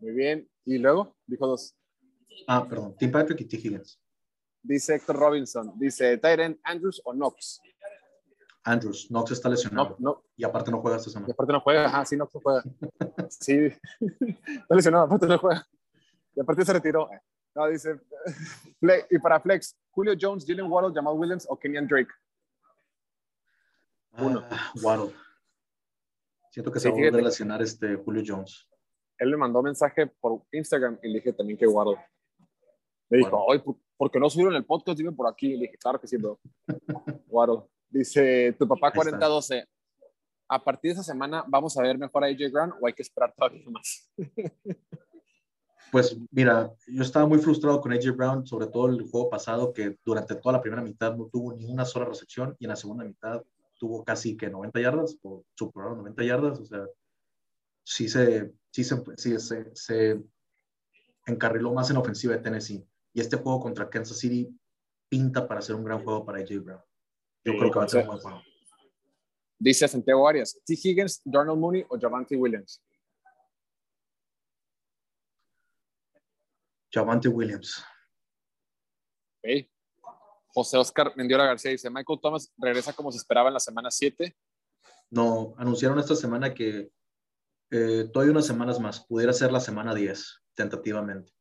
Muy 0.00 0.12
bien, 0.12 0.48
y 0.64 0.78
luego 0.78 1.14
dijo 1.26 1.46
dos. 1.46 1.76
Ah, 2.46 2.66
perdón, 2.66 2.96
Tim 2.96 3.12
Patrick 3.12 3.40
y 3.42 3.44
T. 3.44 3.56
Higgins. 3.56 4.00
Dice 4.62 4.94
Héctor 4.94 5.16
Robinson, 5.16 5.78
dice 5.78 6.16
Tyren 6.16 6.58
Andrews 6.64 7.02
o 7.04 7.12
Knox. 7.12 7.60
Andrews, 8.64 9.08
Knox 9.08 9.30
está 9.32 9.50
lesionado. 9.50 9.96
No, 9.98 10.10
no. 10.12 10.24
Y 10.36 10.44
aparte 10.44 10.70
no 10.70 10.80
juega 10.80 10.96
esta 10.96 11.10
semana. 11.10 11.28
Y 11.28 11.32
aparte 11.32 11.52
no 11.52 11.60
juega, 11.60 11.84
ajá, 11.84 12.06
sí, 12.06 12.16
Knox 12.16 12.34
no 12.34 12.40
juega. 12.40 12.62
sí, 13.28 13.52
está 14.00 14.74
lesionado, 14.74 15.04
aparte 15.04 15.26
no 15.26 15.38
juega. 15.38 15.66
Y 16.34 16.40
aparte 16.40 16.64
se 16.64 16.72
retiró. 16.72 17.10
No, 17.54 17.68
dice, 17.68 18.00
y 19.10 19.18
para 19.18 19.40
Flex, 19.40 19.76
Julio 19.90 20.14
Jones, 20.20 20.44
Jalen 20.46 20.70
Waddle, 20.70 20.92
Jamal 20.92 21.14
Williams 21.16 21.46
o 21.48 21.56
Kenyan 21.56 21.86
Drake. 21.86 22.10
Uno. 24.18 24.44
Ah, 24.50 24.72
Waddle. 24.82 25.14
Siento 26.50 26.70
que 26.70 26.80
sí, 26.80 26.88
se 26.88 26.90
va 26.90 27.08
a 27.08 27.10
relacionar 27.10 27.62
este 27.62 27.96
Julio 27.96 28.22
Jones. 28.26 28.68
Él 29.18 29.30
le 29.30 29.36
mandó 29.36 29.62
mensaje 29.62 30.06
por 30.06 30.42
Instagram 30.52 30.98
y 31.02 31.08
le 31.08 31.14
dije 31.14 31.32
también 31.32 31.58
que 31.58 31.66
Waddle. 31.66 31.98
Le 33.10 33.18
dijo, 33.18 33.44
oye, 33.44 33.62
¿por 33.96 34.10
qué 34.10 34.18
no 34.18 34.28
subieron 34.28 34.54
el 34.54 34.64
podcast? 34.64 34.98
Dime 34.98 35.12
por 35.12 35.28
aquí. 35.28 35.52
Y 35.52 35.56
le 35.56 35.62
dije, 35.62 35.78
claro 35.78 36.00
que 36.00 36.08
sí, 36.08 36.16
bro. 36.16 36.40
Waddle. 37.28 37.62
Dice 37.88 38.54
tu 38.58 38.66
papá 38.66 38.92
4012. 38.92 39.68
A 40.48 40.62
partir 40.62 40.90
de 40.90 40.92
esa 40.94 41.02
semana, 41.02 41.44
¿vamos 41.46 41.76
a 41.76 41.82
ver 41.82 41.96
mejor 41.96 42.24
a 42.24 42.26
AJ 42.26 42.50
Brown 42.52 42.74
o 42.80 42.86
hay 42.86 42.92
que 42.92 43.02
esperar 43.02 43.32
todavía 43.36 43.64
más? 43.70 44.12
Pues 45.90 46.16
mira, 46.30 46.72
yo 46.88 47.02
estaba 47.02 47.26
muy 47.26 47.38
frustrado 47.38 47.80
con 47.80 47.92
AJ 47.92 48.16
Brown, 48.16 48.46
sobre 48.46 48.66
todo 48.66 48.88
el 48.88 49.08
juego 49.08 49.30
pasado, 49.30 49.72
que 49.72 49.96
durante 50.04 50.34
toda 50.34 50.54
la 50.54 50.60
primera 50.60 50.82
mitad 50.82 51.16
no 51.16 51.26
tuvo 51.26 51.52
ni 51.54 51.66
una 51.66 51.84
sola 51.84 52.06
recepción 52.06 52.56
y 52.58 52.64
en 52.64 52.70
la 52.70 52.76
segunda 52.76 53.04
mitad 53.04 53.42
tuvo 53.78 54.04
casi 54.04 54.36
que 54.36 54.50
90 54.50 54.80
yardas 54.80 55.16
o 55.22 55.44
superaron 55.54 55.98
90 55.98 56.24
yardas. 56.24 56.58
O 56.58 56.64
sea, 56.64 56.84
sí 57.84 58.08
se, 58.08 58.52
sí 58.70 58.82
se, 58.82 59.02
sí 59.16 59.38
se, 59.38 59.70
se 59.74 60.20
encarriló 61.26 61.72
más 61.72 61.90
en 61.90 61.94
la 61.94 62.00
ofensiva 62.00 62.34
de 62.34 62.42
Tennessee. 62.42 62.84
Y 63.12 63.20
este 63.20 63.36
juego 63.36 63.60
contra 63.60 63.88
Kansas 63.88 64.18
City 64.18 64.48
pinta 65.08 65.46
para 65.46 65.62
ser 65.62 65.76
un 65.76 65.84
gran 65.84 66.02
juego 66.02 66.24
para 66.24 66.38
AJ 66.38 66.58
Brown. 66.60 66.80
Yo 67.44 67.52
sí, 67.52 67.58
creo 67.58 67.70
que 67.70 67.78
va 67.78 67.84
a 67.84 67.88
ser 67.88 68.00
un 68.02 68.06
buen 68.08 68.18
juego. 68.20 68.42
Dice 69.58 69.86
Santiago 69.86 70.28
Arias, 70.28 70.60
T. 70.64 70.74
Higgins, 70.74 71.22
Darnell 71.24 71.56
Mooney 71.56 71.84
o 71.88 71.98
Javante 71.98 72.36
Williams. 72.36 72.82
Javante 76.94 77.28
Williams. 77.28 77.84
Okay. 79.38 79.68
José 80.46 80.78
Oscar 80.78 81.12
Mendiola 81.16 81.46
García 81.46 81.72
dice, 81.72 81.90
Michael 81.90 82.20
Thomas 82.22 82.52
regresa 82.56 82.92
como 82.92 83.10
se 83.10 83.18
esperaba 83.18 83.48
en 83.48 83.54
la 83.54 83.60
semana 83.60 83.90
7. 83.90 84.36
No, 85.10 85.54
anunciaron 85.58 85.98
esta 85.98 86.14
semana 86.14 86.54
que 86.54 86.90
eh, 87.70 88.08
todavía 88.12 88.30
unas 88.30 88.46
semanas 88.46 88.78
más, 88.78 89.04
pudiera 89.04 89.32
ser 89.32 89.50
la 89.50 89.58
semana 89.58 89.92
10, 89.94 90.42
tentativamente. 90.54 91.32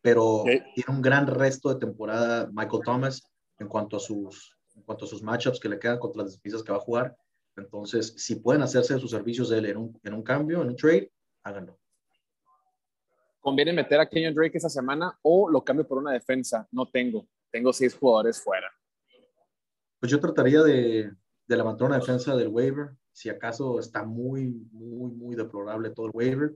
Pero 0.00 0.24
okay. 0.42 0.62
tiene 0.74 0.94
un 0.94 1.02
gran 1.02 1.26
resto 1.26 1.68
de 1.68 1.80
temporada 1.80 2.48
Michael 2.52 2.82
Thomas 2.84 3.22
en 3.58 3.68
cuanto 3.68 3.96
a 3.96 4.00
sus 4.00 4.56
en 4.76 4.82
cuanto 4.82 5.04
a 5.04 5.08
sus 5.08 5.22
matchups 5.22 5.60
que 5.60 5.68
le 5.68 5.78
quedan 5.78 6.00
contra 6.00 6.22
las 6.22 6.32
defensas 6.32 6.62
que 6.62 6.72
va 6.72 6.78
a 6.78 6.80
jugar. 6.80 7.16
Entonces, 7.56 8.14
si 8.16 8.36
pueden 8.36 8.62
hacerse 8.62 8.98
sus 8.98 9.12
servicios 9.12 9.48
de 9.48 9.58
él 9.58 9.66
en 9.66 9.76
un, 9.76 10.00
en 10.02 10.14
un 10.14 10.22
cambio, 10.22 10.62
en 10.62 10.68
un 10.68 10.76
trade, 10.76 11.12
háganlo. 11.44 11.78
¿Conviene 13.44 13.74
meter 13.74 14.00
a 14.00 14.08
Kenyon 14.08 14.32
Drake 14.32 14.56
esa 14.56 14.70
semana 14.70 15.18
o 15.20 15.50
lo 15.50 15.62
cambio 15.62 15.86
por 15.86 15.98
una 15.98 16.12
defensa? 16.12 16.66
No 16.72 16.88
tengo. 16.88 17.28
Tengo 17.50 17.74
seis 17.74 17.94
jugadores 17.94 18.40
fuera. 18.40 18.72
Pues 20.00 20.10
yo 20.10 20.18
trataría 20.18 20.62
de, 20.62 21.12
de 21.46 21.56
levantar 21.56 21.88
una 21.88 21.98
defensa 21.98 22.34
del 22.34 22.48
waiver. 22.48 22.92
Si 23.12 23.28
acaso 23.28 23.78
está 23.78 24.02
muy, 24.02 24.66
muy, 24.72 25.10
muy 25.10 25.36
deplorable 25.36 25.90
todo 25.90 26.06
el 26.06 26.12
waiver, 26.14 26.54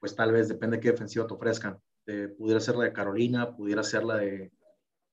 pues 0.00 0.16
tal 0.16 0.32
vez 0.32 0.48
depende 0.48 0.78
de 0.78 0.80
qué 0.80 0.92
defensiva 0.92 1.26
te 1.26 1.34
ofrezcan. 1.34 1.78
Eh, 2.06 2.28
pudiera 2.28 2.60
ser 2.60 2.76
la 2.76 2.84
de 2.84 2.94
Carolina, 2.94 3.54
pudiera 3.54 3.82
ser 3.82 4.02
la 4.02 4.16
de 4.16 4.50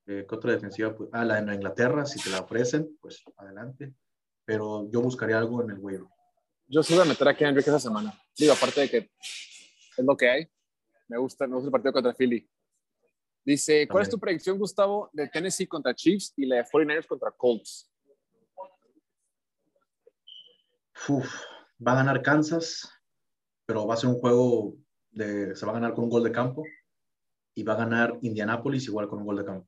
eh, 0.08 0.26
¿Qué 0.26 0.36
otra 0.36 0.54
defensiva? 0.54 0.96
Pues, 0.96 1.10
ah, 1.12 1.26
la 1.26 1.42
de 1.42 1.54
Inglaterra, 1.54 2.06
si 2.06 2.18
te 2.24 2.30
la 2.30 2.40
ofrecen, 2.40 2.98
pues 3.02 3.22
adelante. 3.36 3.94
Pero 4.46 4.90
yo 4.90 5.02
buscaría 5.02 5.38
algo 5.38 5.62
en 5.62 5.72
el 5.72 5.80
waiver. 5.80 6.08
Yo 6.66 6.82
sí 6.82 6.94
voy 6.94 7.04
a 7.04 7.10
meter 7.10 7.28
a 7.28 7.36
Ken 7.36 7.50
Enrique 7.50 7.70
esa 7.70 7.80
semana. 7.82 8.18
Digo, 8.38 8.54
aparte 8.54 8.80
de 8.80 8.90
que 8.90 8.98
es 9.98 10.06
lo 10.06 10.16
que 10.16 10.30
hay. 10.30 10.50
Me 11.10 11.18
gusta, 11.18 11.48
me 11.48 11.56
gusta 11.56 11.68
el 11.68 11.72
partido 11.72 11.92
contra 11.92 12.14
Philly. 12.14 12.48
Dice, 13.44 13.88
¿cuál 13.88 14.04
es 14.04 14.10
tu 14.10 14.20
predicción, 14.20 14.60
Gustavo, 14.60 15.10
de 15.12 15.28
Tennessee 15.28 15.66
contra 15.66 15.96
Chiefs 15.96 16.34
y 16.38 16.46
la 16.46 16.58
de 16.58 16.66
49ers 16.66 17.08
contra 17.08 17.32
Colts? 17.32 17.92
Uf, 21.08 21.34
va 21.86 21.94
a 21.94 21.96
ganar 21.96 22.22
Kansas, 22.22 22.88
pero 23.66 23.88
va 23.88 23.96
a 23.96 23.98
ser 23.98 24.10
un 24.10 24.20
juego 24.20 24.76
de, 25.10 25.56
se 25.56 25.66
va 25.66 25.72
a 25.72 25.76
ganar 25.76 25.96
con 25.96 26.04
un 26.04 26.10
gol 26.12 26.24
de 26.24 26.32
campo 26.32 26.64
y 27.56 27.64
va 27.64 27.74
a 27.74 27.78
ganar 27.78 28.20
Indianapolis 28.22 28.88
igual 28.88 29.08
con 29.08 29.20
un 29.20 29.26
gol 29.26 29.38
de 29.38 29.46
campo. 29.46 29.68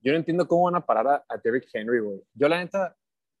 Yo 0.00 0.12
no 0.12 0.18
entiendo 0.18 0.46
cómo 0.46 0.64
van 0.64 0.76
a 0.76 0.86
parar 0.86 1.08
a, 1.08 1.24
a 1.28 1.38
Derrick 1.38 1.68
Henry, 1.72 1.98
güey. 1.98 2.22
Yo 2.34 2.48
la 2.48 2.58
neta, 2.58 2.96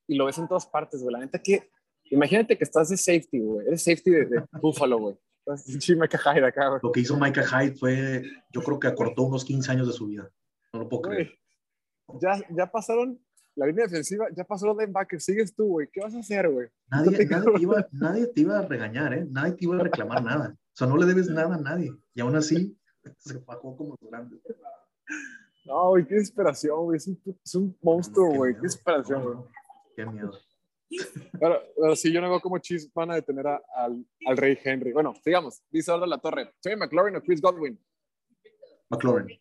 y 0.08 0.16
lo 0.16 0.24
ves 0.24 0.38
en 0.38 0.48
todas 0.48 0.66
partes, 0.66 1.00
güey. 1.00 1.12
La 1.12 1.20
neta 1.20 1.38
que, 1.38 1.70
imagínate 2.04 2.58
que 2.58 2.64
estás 2.64 2.88
de 2.88 2.96
safety, 2.96 3.38
güey. 3.38 3.66
Eres 3.68 3.84
safety 3.84 4.10
de, 4.10 4.24
de 4.24 4.44
Buffalo, 4.60 4.98
güey. 4.98 5.18
Sí, 5.80 5.94
Micah 5.94 6.18
Hyde 6.18 6.46
acá, 6.46 6.68
güey. 6.68 6.80
Lo 6.82 6.92
que 6.92 7.00
hizo 7.00 7.16
Micah 7.16 7.44
Hyde 7.44 7.76
fue, 7.76 8.22
yo 8.50 8.62
creo 8.62 8.78
que 8.78 8.88
acortó 8.88 9.24
unos 9.24 9.44
15 9.44 9.72
años 9.72 9.86
de 9.86 9.92
su 9.92 10.06
vida. 10.06 10.30
No 10.72 10.80
lo 10.80 10.88
puedo 10.88 11.02
creer. 11.02 11.38
Ya, 12.20 12.40
ya 12.50 12.70
pasaron 12.70 13.20
la 13.56 13.66
línea 13.66 13.84
defensiva, 13.84 14.26
ya 14.36 14.44
pasó 14.44 14.66
los 14.66 14.76
linebackers. 14.76 15.24
Sigues 15.24 15.54
tú, 15.54 15.66
güey. 15.68 15.88
¿Qué 15.92 16.00
vas 16.00 16.14
a 16.14 16.18
hacer, 16.18 16.48
güey? 16.48 16.68
Nadie, 16.88 17.10
nadie, 17.28 17.52
te 17.52 17.62
iba, 17.62 17.88
nadie 17.92 18.26
te 18.26 18.40
iba 18.40 18.58
a 18.58 18.62
regañar, 18.62 19.14
¿eh? 19.14 19.26
Nadie 19.30 19.52
te 19.52 19.64
iba 19.64 19.76
a 19.76 19.80
reclamar 19.80 20.22
nada. 20.22 20.56
O 20.56 20.76
sea, 20.76 20.86
no 20.86 20.96
le 20.96 21.06
debes 21.06 21.28
nada 21.30 21.54
a 21.54 21.58
nadie. 21.58 21.92
Y 22.14 22.20
aún 22.20 22.34
así, 22.34 22.76
se 23.18 23.38
bajó 23.38 23.76
como 23.76 23.96
grande. 24.00 24.40
No, 25.64 25.90
güey, 25.90 26.04
qué 26.06 26.16
desesperación, 26.16 26.84
güey. 26.84 26.96
Es 26.96 27.06
un, 27.06 27.20
es 27.44 27.54
un 27.54 27.78
monstruo, 27.80 28.34
güey. 28.34 28.54
Qué, 28.54 28.60
qué 28.60 28.62
desesperación, 28.62 29.22
güey. 29.22 29.36
Qué 29.96 30.06
miedo. 30.06 30.32
Pero, 31.38 31.62
pero 31.76 31.96
sí, 31.96 32.12
yo 32.12 32.20
no 32.20 32.30
veo 32.30 32.40
como 32.40 32.58
Chiefs 32.58 32.90
van 32.94 33.10
a 33.10 33.14
detener 33.16 33.46
a- 33.46 33.62
al, 33.76 34.04
al 34.26 34.36
Rey 34.36 34.58
Henry. 34.62 34.92
Bueno, 34.92 35.14
sigamos. 35.22 35.62
Dice 35.70 35.90
ahora 35.90 36.06
la 36.06 36.18
torre. 36.18 36.52
Terry 36.60 36.76
McLaurin 36.76 37.16
o 37.16 37.22
Chris 37.22 37.40
Godwin. 37.40 37.78
McLaurin. 38.88 39.40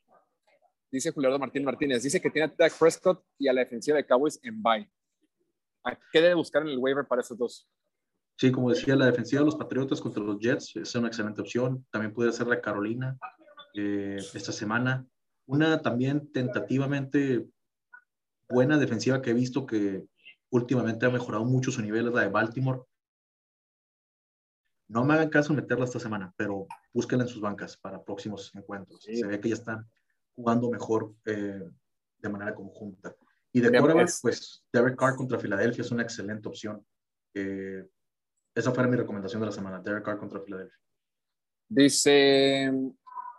Dice 0.92 1.12
Julián 1.12 1.40
Martín 1.40 1.64
Martínez. 1.64 2.04
Dice 2.04 2.22
que 2.22 2.30
tiene 2.30 2.48
a 2.52 2.56
Dak 2.56 2.78
Prescott 2.78 3.24
y 3.38 3.48
a 3.48 3.54
la 3.54 3.62
defensiva 3.62 3.98
de 3.98 4.06
Cowboys 4.06 4.40
en 4.44 4.62
bye. 4.62 4.90
¿A 5.84 5.98
¿Qué 6.12 6.22
debe 6.22 6.36
buscar 6.36 6.62
en 6.62 6.70
el 6.70 6.78
waiver 6.78 7.06
para 7.06 7.22
esos 7.22 7.38
dos? 7.38 7.68
Sí, 8.38 8.52
como 8.52 8.70
decía, 8.70 8.96
la 8.96 9.06
defensiva 9.06 9.42
de 9.42 9.46
los 9.46 9.56
Patriotas 9.56 10.02
contra 10.02 10.24
los 10.24 10.40
Jets 10.40 10.76
es 10.76 10.96
una 10.96 11.08
excelente 11.08 11.42
opción. 11.42 11.86
También 11.92 12.14
puede 12.14 12.32
ser 12.32 12.48
la 12.48 12.62
Carolina 12.62 13.18
eh, 13.76 14.18
esta 14.34 14.52
semana. 14.52 15.06
Una 15.46 15.82
también 15.82 16.32
tentativamente 16.32 17.48
buena 18.50 18.78
defensiva 18.78 19.22
que 19.22 19.32
he 19.32 19.34
visto 19.34 19.66
que 19.66 20.06
últimamente 20.54 21.08
ha 21.08 21.10
mejorado 21.10 21.44
mucho 21.46 21.72
su 21.72 21.82
nivel 21.82 22.08
es 22.08 22.14
la 22.14 22.22
de 22.22 22.30
Baltimore. 22.30 22.82
No 24.88 25.04
me 25.04 25.16
hagan 25.16 25.30
caso 25.30 25.52
en 25.52 25.58
meterla 25.58 25.86
esta 25.86 26.00
semana, 26.00 26.32
pero 26.38 26.68
búsquenla 26.94 27.24
en 27.24 27.30
sus 27.30 27.42
bancas 27.42 27.76
para 27.76 28.04
próximos 28.04 28.54
encuentros. 28.54 29.02
Sí. 29.02 29.18
Se 29.18 29.26
ve 29.26 29.40
que 29.40 29.50
ya 29.50 29.56
están 29.56 29.90
jugando 30.36 30.70
mejor 30.70 31.16
eh, 31.26 31.64
de 32.20 32.30
manera 32.30 32.54
conjunta. 32.54 33.16
Y 33.52 33.62
de 33.62 33.70
quarterback, 33.70 34.06
pues. 34.06 34.20
pues 34.22 34.66
Derek 34.72 34.96
Carr 34.96 35.16
contra 35.16 35.40
Filadelfia 35.40 35.82
es 35.82 35.92
una 35.92 36.04
excelente 36.04 36.48
opción. 36.48 36.86
Eh, 37.34 37.84
esa 38.54 38.72
fue 38.72 38.88
mi 38.88 38.96
recomendación 38.96 39.42
de 39.42 39.48
la 39.48 39.52
semana, 39.52 39.82
Derek 39.82 40.06
Carr 40.06 40.20
contra 40.20 40.40
Filadelfia. 40.40 40.80
Dice 41.68 42.72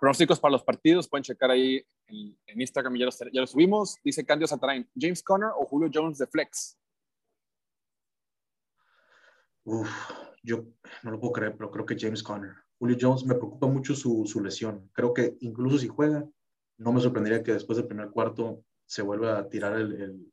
pronósticos 0.00 0.40
para 0.40 0.52
los 0.52 0.64
partidos. 0.64 1.08
Pueden 1.08 1.22
checar 1.22 1.52
ahí 1.52 1.80
en, 2.08 2.36
en 2.46 2.60
Instagram, 2.60 2.96
ya 2.96 3.04
los, 3.04 3.18
ya 3.18 3.40
los 3.40 3.50
subimos. 3.50 3.98
Dice 4.02 4.26
Candio 4.26 4.48
Satarain. 4.48 4.88
James 4.96 5.22
Conner 5.22 5.50
o 5.56 5.64
Julio 5.64 5.88
Jones 5.94 6.18
de 6.18 6.26
Flex. 6.26 6.76
Uf, 9.64 9.88
yo 10.42 10.66
no 11.02 11.10
lo 11.10 11.20
puedo 11.20 11.32
creer, 11.32 11.56
pero 11.56 11.70
creo 11.70 11.86
que 11.86 11.96
James 11.98 12.22
Conner. 12.22 12.52
Julio 12.78 12.96
Jones 13.00 13.24
me 13.24 13.34
preocupa 13.34 13.66
mucho 13.66 13.94
su, 13.94 14.24
su 14.26 14.42
lesión. 14.42 14.90
Creo 14.92 15.14
que 15.14 15.36
incluso 15.40 15.78
si 15.78 15.88
juega, 15.88 16.28
no 16.78 16.92
me 16.92 17.00
sorprendería 17.00 17.42
que 17.42 17.52
después 17.52 17.76
del 17.76 17.86
primer 17.86 18.10
cuarto 18.10 18.62
se 18.84 19.02
vuelva 19.02 19.38
a 19.38 19.48
tirar 19.48 19.78
el, 19.78 20.00
el 20.00 20.32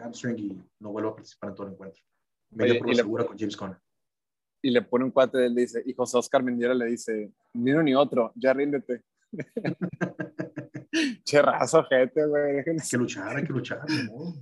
hamstring 0.00 0.38
y 0.38 0.62
no 0.80 0.92
vuelva 0.92 1.10
a 1.10 1.14
participar 1.14 1.50
en 1.50 1.56
todo 1.56 1.66
el 1.66 1.72
encuentro. 1.74 2.02
Me 2.50 2.64
Oye, 2.64 2.78
por 2.78 2.94
segura 2.94 3.26
con 3.26 3.38
James 3.38 3.56
Conner. 3.56 3.78
Y 4.62 4.70
le 4.70 4.82
pone 4.82 5.04
un 5.04 5.10
cuate, 5.10 5.44
él 5.44 5.54
dice, 5.54 5.82
y 5.84 5.92
José 5.92 6.16
Oscar 6.16 6.42
Mendiera 6.42 6.74
le 6.74 6.86
dice, 6.86 7.30
ni 7.54 7.70
uno 7.72 7.82
ni 7.82 7.94
otro, 7.94 8.32
ya 8.34 8.52
ríndete. 8.52 9.02
che 11.24 11.42
raza, 11.42 11.84
gente, 11.84 12.26
güey. 12.26 12.58
Hay 12.58 12.64
que 12.64 12.96
luchar, 12.96 13.36
hay 13.36 13.44
que 13.44 13.52
luchar. 13.52 13.82
modo. 14.06 14.34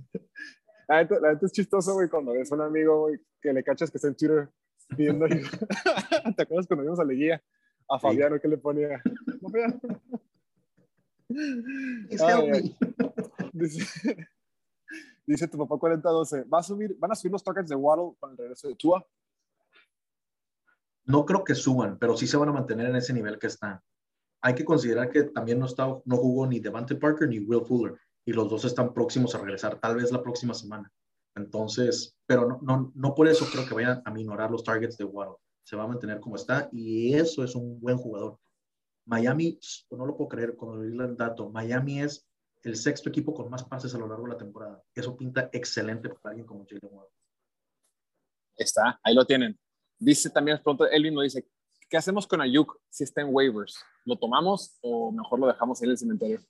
La 0.87 1.03
neta, 1.03 1.19
la 1.19 1.33
neta 1.33 1.45
es 1.45 1.51
chistoso, 1.51 1.93
güey, 1.93 2.09
cuando 2.09 2.31
ves 2.31 2.51
a 2.51 2.55
un 2.55 2.61
amigo, 2.61 3.01
güey, 3.01 3.19
que 3.41 3.51
le 3.51 3.63
cachas 3.63 3.91
que 3.91 3.97
está 3.97 4.07
en 4.07 4.15
Twitter 4.15 4.49
pidiendo 4.95 5.25
ayuda. 5.25 5.49
¿Te 6.37 6.43
acuerdas 6.43 6.67
cuando 6.67 6.83
vimos 6.83 6.99
a 6.99 7.03
Leguía? 7.03 7.43
A 7.89 7.99
Fabiano 7.99 8.39
que 8.39 8.47
le 8.47 8.57
ponía. 8.57 9.01
Ay. 12.19 12.75
Dice, 13.53 14.29
dice 15.25 15.47
tu 15.47 15.57
papá 15.57 15.77
4012, 15.77 16.43
¿Va 16.43 16.59
a 16.59 16.63
subir, 16.63 16.95
¿van 16.97 17.11
a 17.11 17.15
subir 17.15 17.31
los 17.31 17.43
targets 17.43 17.69
de 17.69 17.75
Waddle 17.75 18.15
con 18.19 18.31
el 18.31 18.37
regreso 18.37 18.67
de 18.67 18.75
Tua? 18.75 19.05
No 21.05 21.25
creo 21.25 21.43
que 21.43 21.55
suban, 21.55 21.97
pero 21.97 22.15
sí 22.15 22.27
se 22.27 22.37
van 22.37 22.49
a 22.49 22.53
mantener 22.53 22.89
en 22.89 22.95
ese 22.95 23.13
nivel 23.13 23.39
que 23.39 23.47
están. 23.47 23.81
Hay 24.41 24.53
que 24.53 24.65
considerar 24.65 25.09
que 25.09 25.23
también 25.23 25.59
no, 25.59 25.65
está, 25.65 25.87
no 26.05 26.17
jugó 26.17 26.45
ni 26.45 26.59
Devante 26.59 26.95
Parker 26.95 27.27
ni 27.27 27.39
Will 27.39 27.65
Fuller, 27.65 27.97
y 28.27 28.33
los 28.33 28.49
dos 28.49 28.65
están 28.65 28.93
próximos 28.93 29.33
a 29.33 29.37
regresar, 29.37 29.79
tal 29.79 29.95
vez 29.95 30.11
la 30.11 30.21
próxima 30.21 30.53
semana. 30.53 30.91
Entonces, 31.33 32.17
pero 32.25 32.45
no, 32.45 32.59
no, 32.61 32.91
no 32.93 33.15
por 33.15 33.25
eso 33.29 33.45
creo 33.49 33.65
que 33.65 33.73
vayan 33.73 34.01
a 34.03 34.11
minorar 34.11 34.51
los 34.51 34.65
targets 34.65 34.97
de 34.97 35.05
Waddle. 35.05 35.37
Se 35.63 35.77
va 35.77 35.83
a 35.83 35.87
mantener 35.87 36.19
como 36.19 36.35
está, 36.35 36.67
y 36.73 37.13
eso 37.13 37.41
es 37.45 37.55
un 37.55 37.79
buen 37.79 37.97
jugador. 37.97 38.37
Miami, 39.05 39.57
no 39.91 40.05
lo 40.05 40.17
puedo 40.17 40.27
creer 40.27 40.57
cuando 40.57 40.83
leí 40.83 40.91
el 40.97 41.15
dato, 41.15 41.49
Miami 41.49 42.01
es 42.01 42.27
el 42.63 42.75
sexto 42.75 43.07
equipo 43.07 43.33
con 43.33 43.49
más 43.49 43.63
pases 43.63 43.95
a 43.95 43.97
lo 43.97 44.09
largo 44.09 44.25
de 44.25 44.33
la 44.33 44.37
temporada. 44.37 44.83
Eso 44.93 45.15
pinta 45.15 45.49
excelente 45.53 46.09
para 46.09 46.31
alguien 46.31 46.45
como 46.45 46.65
Jalen 46.67 46.81
Waddle. 46.91 47.13
Está, 48.57 48.99
ahí 49.03 49.15
lo 49.15 49.25
tienen. 49.25 49.57
Dice 49.97 50.29
también, 50.29 50.59
pronto, 50.61 50.85
Elvin 50.85 51.13
nos 51.13 51.23
dice, 51.23 51.47
¿qué 51.89 51.95
hacemos 51.95 52.27
con 52.27 52.41
Ayuk 52.41 52.77
si 52.89 53.05
está 53.05 53.21
en 53.21 53.33
waivers? 53.33 53.81
¿Lo 54.03 54.17
tomamos 54.17 54.77
o 54.81 55.13
mejor 55.13 55.39
lo 55.39 55.47
dejamos 55.47 55.81
en 55.81 55.91
el 55.91 55.97
cementerio? 55.97 56.41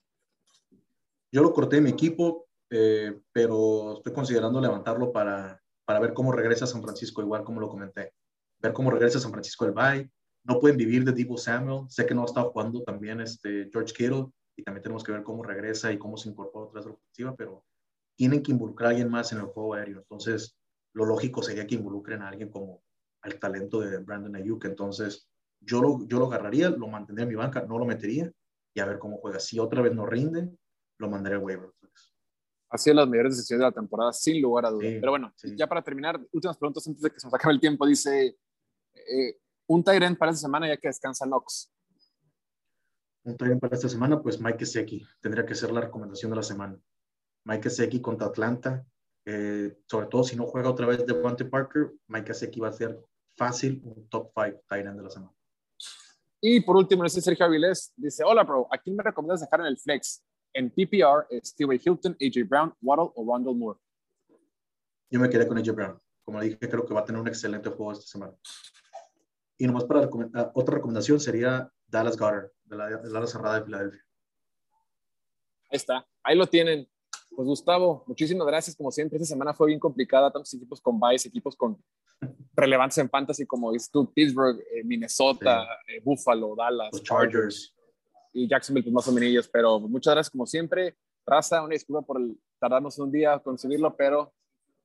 Yo 1.32 1.42
lo 1.42 1.54
corté 1.54 1.78
de 1.78 1.82
mi 1.82 1.90
equipo, 1.90 2.48
eh, 2.70 3.20
pero 3.32 3.98
estoy 3.98 4.14
considerando 4.14 4.62
levantarlo 4.62 5.12
para, 5.12 5.62
para 5.86 6.00
ver 6.00 6.14
cómo 6.14 6.32
regresa 6.32 6.66
a 6.66 6.68
San 6.68 6.82
Francisco, 6.82 7.22
igual 7.22 7.44
como 7.44 7.60
lo 7.60 7.70
comenté. 7.70 8.14
Ver 8.60 8.74
cómo 8.74 8.90
regresa 8.90 9.18
a 9.18 9.22
San 9.22 9.32
Francisco 9.32 9.66
el 9.66 9.72
bye. 9.72 10.12
No 10.44 10.60
pueden 10.60 10.78
vivir 10.78 11.04
de 11.04 11.12
Debo 11.12 11.38
Samuel. 11.38 11.90
Sé 11.90 12.06
que 12.06 12.16
no 12.16 12.24
ha 12.24 12.26
estado 12.26 12.52
jugando 12.52 12.82
también 12.84 13.22
este 13.22 13.70
George 13.72 13.94
Kittle 13.94 14.28
y 14.56 14.64
también 14.64 14.82
tenemos 14.82 15.04
que 15.04 15.12
ver 15.12 15.24
cómo 15.24 15.44
regresa 15.44 15.92
y 15.92 15.98
cómo 15.98 16.18
se 16.18 16.30
incorpora 16.30 16.72
a 16.72 16.86
la 16.86 16.92
ofensiva, 16.92 17.36
pero 17.36 17.64
tienen 18.16 18.42
que 18.42 18.52
involucrar 18.52 18.88
a 18.88 18.90
alguien 18.92 19.10
más 19.10 19.32
en 19.32 19.40
el 19.40 19.46
juego 19.46 19.76
aéreo. 19.76 20.00
Entonces, 20.00 20.58
lo 20.94 21.06
lógico 21.06 21.44
sería 21.44 21.68
que 21.68 21.76
involucren 21.76 22.22
a 22.22 22.30
alguien 22.30 22.50
como 22.50 22.82
al 23.22 23.40
talento 23.40 23.80
de 23.82 24.00
Brandon 24.00 24.36
Ayuk. 24.36 24.66
Entonces, 24.66 25.30
yo 25.62 25.82
lo, 25.82 26.06
yo 26.08 26.20
lo 26.20 26.26
agarraría, 26.26 26.70
lo 26.70 26.88
mantendría 26.88 27.24
en 27.24 27.30
mi 27.30 27.36
banca, 27.36 27.62
no 27.62 27.78
lo 27.78 27.86
metería 27.86 28.32
y 28.74 28.80
a 28.80 28.86
ver 28.86 28.98
cómo 29.00 29.18
juega. 29.18 29.40
Si 29.40 29.60
otra 29.60 29.82
vez 29.82 29.94
no 29.94 30.06
rinde, 30.06 30.50
lo 30.98 31.10
mandaré 31.10 31.36
a 31.36 31.40
waiver. 31.40 31.72
Pues. 31.80 32.14
Ha 32.70 32.78
sido 32.78 32.96
las 32.96 33.08
mejores 33.08 33.38
decisiones 33.38 33.60
de 33.60 33.66
la 33.66 33.72
temporada, 33.72 34.14
sin 34.14 34.42
lugar 34.42 34.66
a 34.66 34.70
dudas. 34.70 34.88
Sí, 34.88 34.98
Pero 35.00 35.12
bueno, 35.12 35.32
sí. 35.36 35.56
ya 35.56 35.68
para 35.68 35.82
terminar, 35.82 36.20
últimas 36.32 36.58
preguntas 36.58 36.86
antes 36.88 37.02
de 37.02 37.12
que 37.12 37.20
se 37.20 37.28
nos 37.28 37.34
acabe 37.34 37.54
el 37.54 37.60
tiempo. 37.60 37.86
Dice, 37.86 38.38
eh, 38.94 39.40
un 39.68 39.84
Tyrant 39.84 40.18
para 40.18 40.32
esta 40.32 40.42
semana 40.42 40.68
ya 40.68 40.78
que 40.78 40.88
descansa 40.88 41.26
Knox. 41.26 41.72
Un 43.24 43.36
tight 43.36 43.60
para 43.60 43.76
esta 43.76 43.90
semana, 43.90 44.22
pues 44.22 44.40
Mike 44.40 44.60
Gesicki. 44.60 45.06
Tendría 45.20 45.46
que 45.46 45.54
ser 45.54 45.72
la 45.72 45.82
recomendación 45.82 46.32
de 46.32 46.38
la 46.38 46.44
semana. 46.44 46.80
Mike 47.44 47.64
Gesicki 47.64 48.02
contra 48.02 48.28
Atlanta. 48.28 48.86
Eh, 49.26 49.78
sobre 49.86 50.08
todo 50.08 50.24
si 50.24 50.38
no 50.38 50.46
juega 50.46 50.70
otra 50.70 50.88
vez 50.88 51.06
Devante 51.06 51.44
Parker, 51.44 51.92
Mike 52.08 52.28
Gesicki 52.28 52.62
va 52.62 52.70
a 52.70 52.74
ser 52.74 52.98
fácil 53.36 53.82
un 53.84 54.08
top 54.08 54.32
5 54.34 54.64
tight 54.70 54.86
end 54.86 54.96
de 54.96 55.04
la 55.04 55.10
semana. 55.10 55.34
Y 56.40 56.62
por 56.62 56.78
último, 56.78 57.04
dice 57.04 57.20
Sergio 57.20 57.46
Avilés, 57.46 57.92
dice, 57.98 58.24
hola, 58.24 58.44
bro, 58.44 58.68
¿a 58.72 58.78
quién 58.78 58.96
me 58.96 59.04
recomiendas 59.04 59.42
dejar 59.42 59.60
en 59.60 59.66
el 59.66 59.78
flex? 59.78 60.24
En 60.54 60.70
PPR, 60.70 61.28
Steve 61.44 61.80
Hilton, 61.84 62.18
AJ 62.20 62.48
Brown, 62.48 62.74
Waddle 62.82 63.12
o 63.16 63.26
Rondell 63.26 63.56
Moore. 63.56 63.80
Yo 65.10 65.20
me 65.20 65.30
quedé 65.30 65.48
con 65.48 65.58
AJ 65.58 65.72
Brown. 65.72 66.00
Como 66.24 66.42
dije, 66.42 66.58
creo 66.60 66.86
que 66.86 66.94
va 66.94 67.02
a 67.02 67.06
tener 67.06 67.22
un 67.22 67.28
excelente 67.28 67.70
juego 67.70 67.92
esta 67.94 68.06
semana. 68.06 68.34
Y 69.58 69.66
nomás 69.66 69.86
para 69.86 70.02
recomendar, 70.02 70.52
otra 70.54 70.76
recomendación 70.76 71.20
sería 71.20 71.72
Dallas 71.88 72.18
Goddard, 72.18 72.52
de 72.66 72.76
la, 72.76 72.90
de 72.98 73.10
la 73.10 73.28
cerrada 73.28 73.60
de 73.60 73.66
Filadelfia. 73.66 74.06
Ahí 75.70 75.78
está, 75.78 76.08
ahí 76.24 76.38
lo 76.38 76.46
tienen. 76.48 76.88
Pues 77.36 77.48
Gustavo, 77.48 78.04
muchísimas 78.08 78.48
gracias. 78.48 78.76
Como 78.76 78.92
siempre, 78.92 79.18
esta 79.18 79.28
semana 79.28 79.54
fue 79.54 79.68
bien 79.68 79.80
complicada, 79.80 80.32
tantos 80.32 80.54
equipos 80.54 80.82
con 80.82 81.00
buys, 81.00 81.26
equipos 81.26 81.56
con 81.56 81.82
relevancia 82.56 83.02
en 83.02 83.10
fantasy, 83.10 83.46
como 83.46 83.72
dices 83.72 83.90
tú, 83.92 84.12
Pittsburgh, 84.12 84.60
eh, 84.60 84.84
Minnesota, 84.84 85.66
eh, 85.88 86.02
Buffalo, 86.04 86.56
Dallas, 86.56 86.90
Los 86.92 87.04
Chargers. 87.04 87.74
Y 88.34 88.48
Jacksonville, 88.48 88.84
pues 88.84 88.94
más 88.94 89.08
o 89.08 89.12
menos. 89.12 89.48
Pero 89.48 89.80
muchas 89.80 90.14
gracias, 90.14 90.32
como 90.32 90.46
siempre. 90.46 90.96
Raza, 91.26 91.62
una 91.62 91.74
disculpa 91.74 92.02
por 92.02 92.22
el, 92.22 92.38
tardarnos 92.60 92.98
un 93.00 93.12
día 93.12 93.34
en 93.34 93.40
conseguirlo, 93.40 93.96
pero 93.96 94.34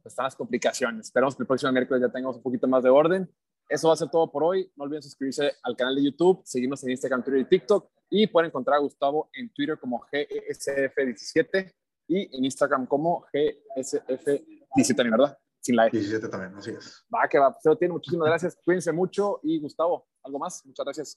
están 0.05 0.25
las 0.25 0.37
complicaciones. 0.37 1.07
Esperamos 1.07 1.37
que 1.37 1.43
el 1.43 1.47
próximo 1.47 1.73
miércoles 1.73 2.03
ya 2.03 2.13
tengamos 2.13 2.37
un 2.37 2.43
poquito 2.43 2.67
más 2.67 2.83
de 2.83 2.91
orden. 2.91 3.31
Eso 3.69 3.89
va 3.89 3.95
a 3.95 3.97
ser 3.97 4.11
todo 4.11 4.31
por 4.31 4.45
hoy. 4.45 4.71
No 4.77 4.85
olviden 4.85 5.03
suscribirse 5.03 5.53
al 5.63 5.77
canal 5.77 5.95
de 5.95 6.05
YouTube, 6.05 6.43
seguirnos 6.45 6.83
en 6.85 6.91
Instagram, 6.91 7.23
Twitter 7.23 7.41
y 7.41 7.45
TikTok. 7.45 7.91
Y 8.11 8.27
pueden 8.27 8.49
encontrar 8.49 8.77
a 8.77 8.81
Gustavo 8.81 9.31
en 9.33 9.53
Twitter 9.53 9.79
como 9.79 10.05
GSF17 10.13 11.73
y 12.09 12.37
en 12.37 12.45
Instagram 12.45 12.87
como 12.87 13.25
GSF17, 13.33 15.11
¿verdad? 15.11 15.39
Sin 15.61 15.77
la 15.77 15.87
E. 15.87 15.91
17 15.91 16.29
también, 16.29 16.55
así 16.57 16.71
es. 16.71 17.05
Va, 17.15 17.29
que 17.29 17.39
va. 17.39 17.53
Pues, 17.53 17.65
lo 17.65 17.79
tiene. 17.79 17.93
Muchísimas 17.93 18.27
gracias. 18.27 18.59
Cuídense 18.65 18.93
mucho. 18.93 19.41
Y 19.45 19.61
Gustavo, 19.61 20.07
¿algo 20.23 20.39
más? 20.39 20.67
Muchas 20.67 20.85
gracias. 20.85 21.17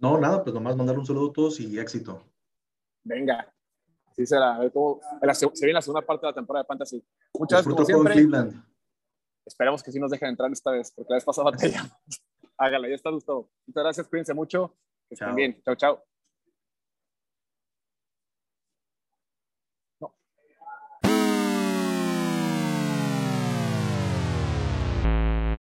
No, 0.00 0.18
nada, 0.18 0.42
pues 0.42 0.54
nomás 0.54 0.76
mandar 0.76 0.98
un 0.98 1.04
saludo 1.06 1.30
a 1.30 1.32
todos 1.32 1.60
y 1.60 1.78
éxito. 1.78 2.24
Venga. 3.04 3.52
Así 4.06 4.26
será. 4.26 4.56
A 4.56 4.58
ver 4.60 4.72
cómo- 4.72 5.00
la 5.22 5.34
se 5.34 5.46
viene 5.60 5.74
la 5.74 5.82
segunda 5.82 6.04
parte 6.04 6.26
de 6.26 6.30
la 6.32 6.34
temporada 6.34 6.62
de 6.64 6.66
Fantasy. 6.66 7.04
Muchas 7.38 7.64
gracias, 7.66 7.74
como 7.74 7.86
siempre. 7.86 8.14
Esperemos 9.46 9.82
que 9.82 9.92
sí 9.92 9.98
nos 10.00 10.10
dejen 10.10 10.28
entrar 10.30 10.50
esta 10.52 10.70
vez, 10.70 10.92
porque 10.92 11.10
la 11.10 11.16
vez 11.16 11.24
pasada 11.24 11.50
batallamos. 11.50 11.92
Hágala, 12.58 12.88
ya 12.88 12.94
está 12.94 13.10
Gustavo. 13.10 13.50
Muchas 13.66 13.82
gracias, 13.84 14.08
cuídense 14.08 14.34
mucho. 14.34 14.76
Que 15.08 15.14
estén 15.14 15.28
bien. 15.34 15.62
Chao, 15.64 15.74
chao. 15.76 16.04